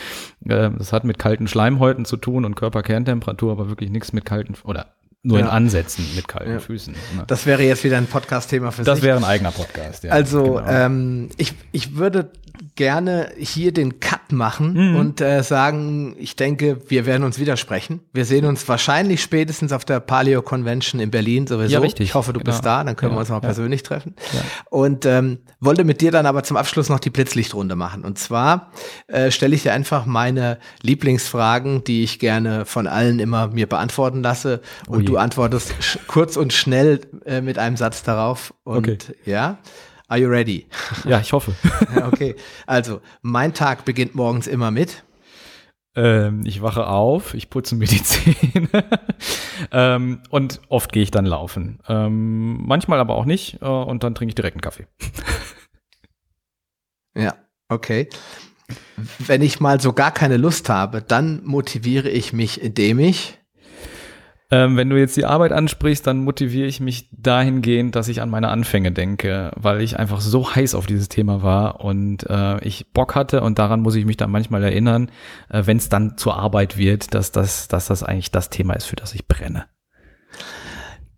[0.45, 4.55] äh, das hat mit kalten Schleimhäuten zu tun und Körperkerntemperatur, aber wirklich nichts mit kalten
[4.65, 4.96] oder
[5.27, 5.47] nur ja.
[5.47, 6.61] in Ansätzen mit kalten ja.
[6.61, 6.93] Füßen.
[6.93, 7.25] Ne?
[7.27, 9.03] Das wäre jetzt wieder ein Podcast-Thema für das sich.
[9.03, 10.13] Das wäre ein eigener Podcast, ja.
[10.13, 10.69] Also genau.
[10.69, 12.31] ähm, ich, ich würde
[12.77, 14.97] gerne hier den Cut machen mhm.
[14.97, 18.01] und äh, sagen, ich denke, wir werden uns widersprechen.
[18.13, 21.73] Wir sehen uns wahrscheinlich spätestens auf der Paleo Convention in Berlin sowieso.
[21.73, 22.09] Ja, richtig.
[22.09, 22.53] Ich hoffe, du genau.
[22.53, 23.41] bist da, dann können ja, wir uns mal ja.
[23.41, 24.15] persönlich treffen.
[24.33, 24.41] Ja.
[24.71, 28.05] Und ähm, wollte mit dir dann aber zum Abschluss noch die Blitzlichtrunde machen.
[28.05, 28.71] Und zwar
[29.07, 34.23] äh, stelle ich dir einfach meine Lieblingsfragen, die ich gerne von allen immer mir beantworten
[34.23, 34.61] lasse.
[34.87, 35.05] Und Ui.
[35.05, 35.75] du antwortest
[36.07, 38.55] kurz und schnell äh, mit einem Satz darauf.
[38.65, 38.99] Und okay.
[39.25, 39.59] ja.
[40.09, 40.67] Are you ready?
[41.05, 41.55] Ja, ich hoffe.
[42.07, 42.37] okay,
[42.67, 45.05] also mein Tag beginnt morgens immer mit.
[45.97, 48.69] Ähm, ich wache auf, ich putze mir die Zähne
[49.73, 51.81] ähm, und oft gehe ich dann laufen.
[51.89, 54.87] Ähm, manchmal aber auch nicht äh, und dann trinke ich direkt einen Kaffee.
[57.17, 57.35] ja,
[57.69, 58.09] okay.
[59.19, 63.39] Wenn ich mal so gar keine Lust habe, dann motiviere ich mich, indem ich
[64.51, 68.31] ähm, wenn du jetzt die Arbeit ansprichst, dann motiviere ich mich dahingehend, dass ich an
[68.31, 72.93] meine Anfänge denke, weil ich einfach so heiß auf dieses Thema war und äh, ich
[72.93, 75.11] Bock hatte und daran muss ich mich dann manchmal erinnern,
[75.49, 78.87] äh, wenn es dann zur Arbeit wird, dass das, dass das eigentlich das Thema ist,
[78.87, 79.67] für das ich brenne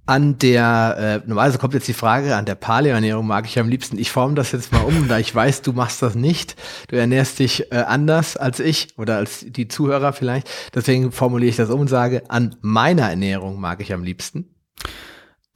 [0.08, 3.98] an der, äh, normalerweise kommt jetzt die Frage, an der Paleo-Ernährung mag ich am liebsten.
[3.98, 6.56] Ich forme das jetzt mal um, da ich weiß, du machst das nicht.
[6.88, 10.48] Du ernährst dich äh, anders als ich oder als die Zuhörer vielleicht.
[10.74, 14.48] Deswegen formuliere ich das um und sage, an meiner Ernährung mag ich am liebsten.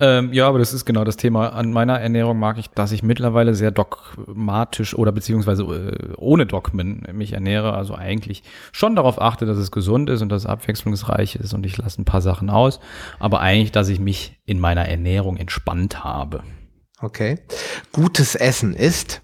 [0.02, 1.50] Ähm, ja, aber das ist genau das Thema.
[1.50, 7.06] An meiner Ernährung mag ich, dass ich mittlerweile sehr dogmatisch oder beziehungsweise äh, ohne Dogmen
[7.12, 7.74] mich ernähre.
[7.74, 8.42] Also eigentlich
[8.72, 12.02] schon darauf achte, dass es gesund ist und dass es abwechslungsreich ist und ich lasse
[12.02, 12.80] ein paar Sachen aus.
[13.20, 16.42] Aber eigentlich, dass ich mich in meiner Ernährung entspannt habe.
[17.00, 17.38] Okay.
[17.92, 19.22] Gutes Essen ist?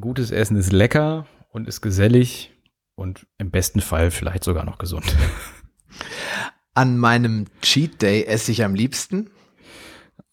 [0.00, 2.54] Gutes Essen ist lecker und ist gesellig
[2.94, 5.04] und im besten Fall vielleicht sogar noch gesund.
[6.74, 9.28] An meinem Cheat Day esse ich am liebsten?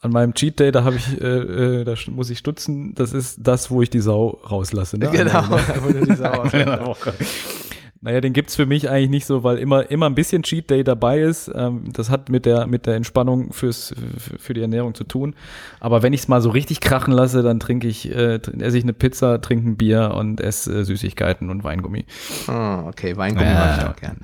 [0.02, 1.26] An meinem Cheat Day, da habe ich, äh,
[1.82, 4.98] äh, da muss ich stutzen, das ist das, wo ich die Sau rauslasse.
[4.98, 5.10] Ne?
[5.12, 5.44] Genau,
[5.82, 7.70] wo du die Sau rauslässt.
[8.02, 10.86] Naja, den gibt's für mich eigentlich nicht so, weil immer, immer ein bisschen Cheat Day
[10.86, 11.52] dabei ist.
[11.54, 13.94] Ähm, das hat mit der, mit der Entspannung fürs,
[14.38, 15.36] für die Ernährung zu tun.
[15.82, 18.86] Aber wenn ich es mal so richtig krachen lasse, dann trinke ich, äh, esse ich
[18.86, 22.06] eine Pizza, trinke ein Bier und esse äh, Süßigkeiten und Weingummi.
[22.48, 23.54] Oh, okay, Weingummi äh.
[23.54, 24.18] mag ich auch gern.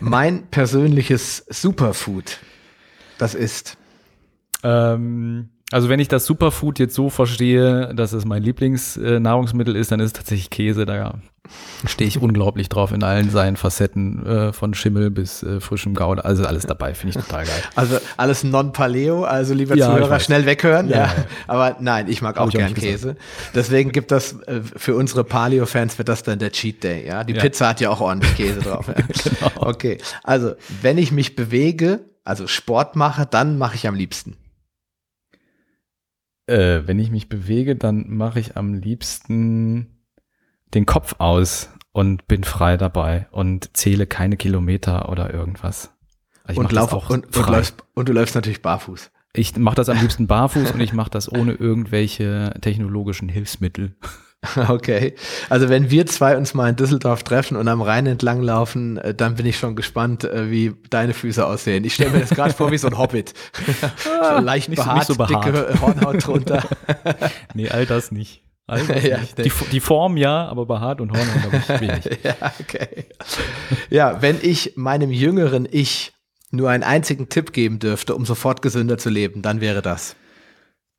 [0.00, 2.38] mein persönliches Superfood,
[3.16, 3.76] das ist
[4.62, 10.00] ähm, also wenn ich das Superfood jetzt so verstehe, dass es mein Lieblingsnahrungsmittel ist, dann
[10.00, 10.86] ist es tatsächlich Käse.
[10.86, 11.18] Da
[11.86, 16.22] stehe ich unglaublich drauf in allen seinen Facetten, äh, von Schimmel bis äh, frischem Gouda.
[16.22, 17.62] Also alles dabei, finde ich total geil.
[17.74, 20.88] Also alles non-Paleo, also lieber ja, Zuhörer, schnell weghören.
[20.88, 21.14] Ja, ja.
[21.46, 23.16] Aber nein, ich mag auch gern Käse.
[23.54, 27.06] Deswegen gibt das äh, für unsere Paleo-Fans wird das dann der Cheat Day.
[27.06, 27.34] Ja, die.
[27.34, 28.86] Pizza hat ja auch ordentlich Käse drauf.
[28.98, 29.68] Genau.
[29.68, 34.36] Okay, also wenn ich mich bewege, also Sport mache, dann mache ich am liebsten.
[36.48, 39.98] Äh, wenn ich mich bewege, dann mache ich am liebsten
[40.74, 45.90] den Kopf aus und bin frei dabei und zähle keine Kilometer oder irgendwas.
[46.44, 49.10] Also und, lauf, und, und, läufst, und du läufst natürlich barfuß.
[49.34, 53.96] Ich mache das am liebsten barfuß und ich mache das ohne irgendwelche technologischen Hilfsmittel.
[54.68, 55.14] Okay.
[55.48, 59.14] Also wenn wir zwei uns mal in Düsseldorf treffen und am Rhein entlang laufen, äh,
[59.14, 61.84] dann bin ich schon gespannt, äh, wie deine Füße aussehen.
[61.84, 63.34] Ich stelle mir das gerade vor wie so ein Hobbit.
[64.20, 65.46] Ah, leicht nicht, behaart, so behaart.
[65.46, 66.62] dicke Hornhaut drunter.
[67.54, 68.42] nee, all das nicht.
[68.66, 69.38] All das ja, nicht.
[69.38, 72.18] Die, die, Form ja, aber behaart und Hornhaut habe ich wenig.
[72.24, 73.06] ja, okay.
[73.90, 76.12] Ja, wenn ich meinem jüngeren Ich
[76.50, 80.16] nur einen einzigen Tipp geben dürfte, um sofort gesünder zu leben, dann wäre das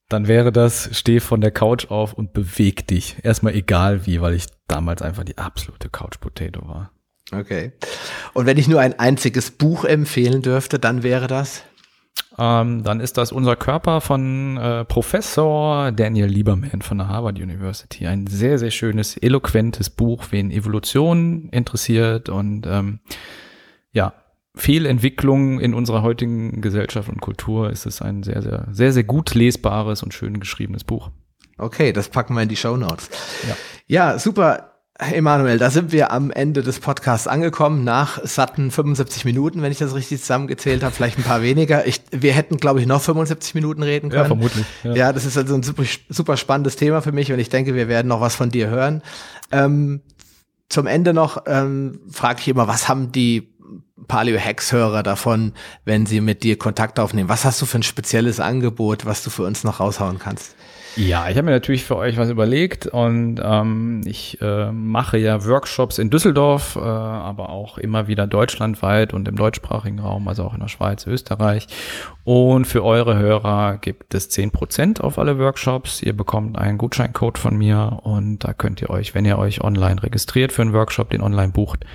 [0.10, 3.18] dann wäre das, steh von der Couch auf und beweg dich.
[3.24, 6.91] Erstmal egal wie, weil ich damals einfach die absolute Couch Potato war.
[7.32, 7.72] Okay.
[8.34, 11.64] Und wenn ich nur ein einziges Buch empfehlen dürfte, dann wäre das?
[12.39, 18.07] Ähm, dann ist das Unser Körper von äh, Professor Daniel Lieberman von der Harvard University.
[18.07, 22.99] Ein sehr, sehr schönes, eloquentes Buch, wen Evolution interessiert und ähm,
[23.91, 24.14] ja,
[24.60, 29.34] Fehlentwicklung in unserer heutigen Gesellschaft und Kultur ist es ein sehr, sehr, sehr, sehr gut
[29.34, 31.10] lesbares und schön geschriebenes Buch.
[31.57, 33.10] Okay, das packen wir in die Show Notes.
[33.47, 33.55] Ja,
[33.88, 34.66] ja super.
[34.99, 39.78] Emanuel, da sind wir am Ende des Podcasts angekommen, nach satten 75 Minuten, wenn ich
[39.78, 41.88] das richtig zusammengezählt habe, vielleicht ein paar weniger.
[41.88, 44.24] Ich, wir hätten, glaube ich, noch 75 Minuten reden können.
[44.24, 44.66] Ja, vermutlich.
[44.84, 47.76] Ja, ja das ist also ein super, super spannendes Thema für mich und ich denke,
[47.76, 49.01] wir werden noch was von dir hören.
[49.51, 50.01] Ähm,
[50.68, 53.53] zum Ende noch ähm, frage ich immer, was haben die
[54.08, 55.54] Paleo-Hacks-Hörer davon,
[55.86, 57.30] wenn sie mit dir Kontakt aufnehmen?
[57.30, 60.56] Was hast du für ein spezielles Angebot, was du für uns noch raushauen kannst?
[60.95, 65.45] Ja, ich habe mir natürlich für euch was überlegt und ähm, ich äh, mache ja
[65.45, 70.54] Workshops in Düsseldorf, äh, aber auch immer wieder deutschlandweit und im deutschsprachigen Raum, also auch
[70.54, 71.68] in der Schweiz, Österreich.
[72.24, 76.02] Und für eure Hörer gibt es zehn Prozent auf alle Workshops.
[76.02, 80.02] Ihr bekommt einen Gutscheincode von mir und da könnt ihr euch, wenn ihr euch online
[80.02, 81.86] registriert für einen Workshop, den online bucht,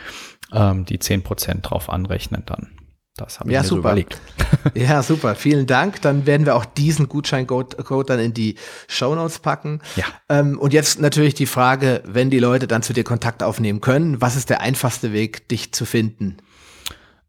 [0.52, 2.74] ähm, die zehn Prozent drauf anrechnen dann.
[3.16, 3.76] Das habe ich ja, mir super.
[3.76, 4.20] So überlegt.
[4.74, 5.36] ja, super.
[5.36, 6.02] Vielen Dank.
[6.02, 8.56] Dann werden wir auch diesen Gutscheincode dann in die
[8.88, 9.80] Show Notes packen.
[9.94, 10.04] Ja.
[10.28, 14.20] Ähm, und jetzt natürlich die Frage, wenn die Leute dann zu dir Kontakt aufnehmen können,
[14.20, 16.38] was ist der einfachste Weg, dich zu finden?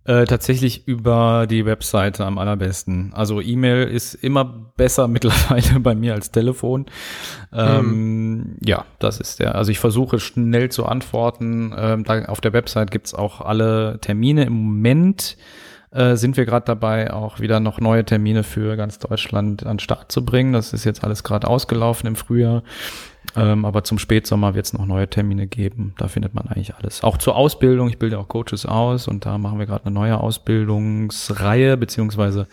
[0.07, 3.11] Äh, tatsächlich über die Webseite am allerbesten.
[3.15, 4.45] Also E-Mail ist immer
[4.77, 6.85] besser mittlerweile bei mir als Telefon.
[7.51, 8.57] Ähm, hm.
[8.63, 9.55] Ja, das ist der.
[9.55, 11.73] Also ich versuche schnell zu antworten.
[11.75, 15.37] Ähm, da auf der Website gibt's auch alle Termine im Moment
[15.91, 19.79] äh, sind wir gerade dabei, auch wieder noch neue Termine für ganz Deutschland an den
[19.79, 20.53] Start zu bringen.
[20.53, 22.63] Das ist jetzt alles gerade ausgelaufen im Frühjahr.
[23.35, 25.93] Ähm, aber zum Spätsommer wird es noch neue Termine geben.
[25.97, 27.03] Da findet man eigentlich alles.
[27.03, 27.89] Auch zur Ausbildung.
[27.89, 32.47] Ich bilde auch Coaches aus und da machen wir gerade eine neue Ausbildungsreihe, beziehungsweise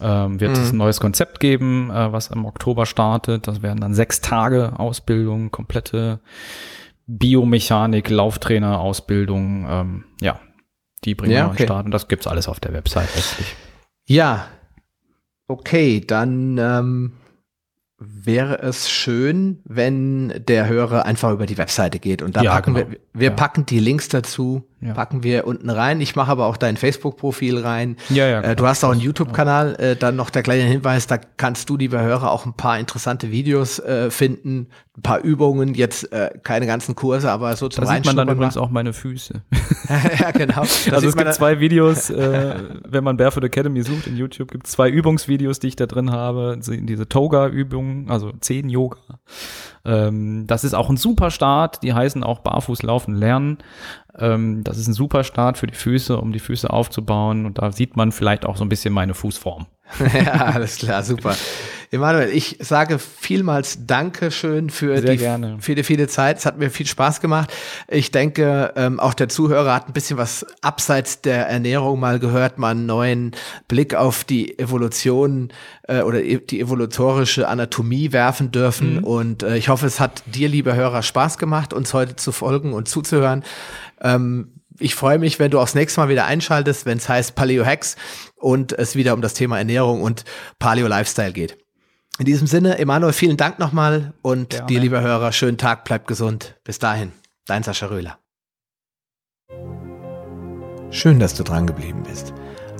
[0.00, 0.62] ähm, wird mhm.
[0.62, 3.48] es ein neues Konzept geben, äh, was im Oktober startet.
[3.48, 6.20] Das werden dann sechs Tage Ausbildung, komplette
[7.06, 9.66] Biomechanik, Lauftrainer, Ausbildung.
[9.68, 10.38] Ähm, ja,
[11.04, 11.64] die bringen ja, wir okay.
[11.64, 13.54] Start und das gibt's alles auf der Website letztlich.
[14.06, 14.48] Ja,
[15.46, 17.12] okay, dann ähm,
[17.98, 22.74] wäre es schön, wenn der Hörer einfach über die Webseite geht und da ja, packen
[22.74, 22.90] genau.
[22.90, 23.34] wir, wir ja.
[23.34, 24.94] packen die Links dazu, ja.
[24.94, 26.00] packen wir unten rein.
[26.00, 27.96] Ich mache aber auch dein Facebook-Profil rein.
[28.10, 29.76] Ja, ja, äh, du hast auch einen YouTube-Kanal.
[29.76, 33.30] Äh, dann noch der kleine Hinweis, da kannst du, liebe Hörer, auch ein paar interessante
[33.30, 37.94] Videos äh, finden, ein paar Übungen, jetzt äh, keine ganzen Kurse, aber so zum Da
[37.94, 39.42] sieht man dann übrigens auch meine Füße.
[40.18, 40.64] ja, genau.
[40.86, 42.54] Da also es gibt zwei Videos, äh,
[42.86, 46.10] wenn man Barefoot Academy sucht in YouTube, gibt es zwei Übungsvideos, die ich da drin
[46.10, 46.58] habe.
[46.60, 48.98] Diese Toga-Übungen, also zehn Yoga.
[49.84, 51.82] Ähm, das ist auch ein super Start.
[51.82, 53.58] Die heißen auch Barfuß laufen lernen.
[54.18, 57.46] Ähm, das ist ein super Start für die Füße, um die Füße aufzubauen.
[57.46, 59.66] Und da sieht man vielleicht auch so ein bisschen meine Fußform.
[60.14, 61.34] ja, alles klar, super.
[61.90, 65.56] Emanuel, ich sage vielmals Dankeschön für Sehr die gerne.
[65.60, 66.38] viele, viele Zeit.
[66.38, 67.50] Es hat mir viel Spaß gemacht.
[67.88, 72.58] Ich denke, ähm, auch der Zuhörer hat ein bisschen was abseits der Ernährung mal gehört,
[72.58, 73.32] mal einen neuen
[73.68, 75.50] Blick auf die Evolution
[75.84, 78.96] äh, oder e die evolutorische Anatomie werfen dürfen.
[78.96, 79.04] Mhm.
[79.04, 82.74] Und äh, ich hoffe, es hat dir, lieber Hörer, Spaß gemacht, uns heute zu folgen
[82.74, 83.44] und zuzuhören.
[84.02, 87.34] Ähm, ich freue mich, wenn du auch das nächste Mal wieder einschaltest, wenn es heißt
[87.34, 87.96] Paleo Hacks
[88.36, 90.24] und es wieder um das Thema Ernährung und
[90.58, 91.56] Paleo Lifestyle geht.
[92.18, 94.66] In diesem Sinne, Emanuel, vielen Dank nochmal und Gerne.
[94.66, 96.56] dir, lieber Hörer, schönen Tag, bleib gesund.
[96.64, 97.12] Bis dahin,
[97.46, 98.18] dein Sascha Röhler.
[100.90, 102.34] Schön, dass du dran geblieben bist.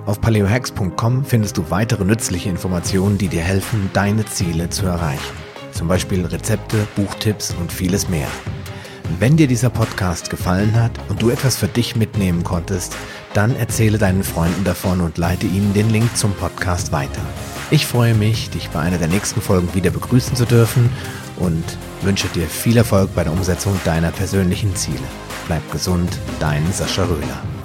[0.06, 5.36] Auf paleohacks.com findest du weitere nützliche Informationen, die dir helfen, deine Ziele zu erreichen.
[5.70, 8.28] Zum Beispiel Rezepte, Buchtipps und vieles mehr.
[9.20, 12.96] Wenn dir dieser Podcast gefallen hat und du etwas für dich mitnehmen konntest,
[13.34, 17.20] dann erzähle deinen Freunden davon und leite ihnen den Link zum Podcast weiter.
[17.70, 20.90] Ich freue mich, dich bei einer der nächsten Folgen wieder begrüßen zu dürfen
[21.36, 21.64] und
[22.02, 24.98] wünsche dir viel Erfolg bei der Umsetzung deiner persönlichen Ziele.
[25.46, 27.57] Bleib gesund, dein Sascha Röhler.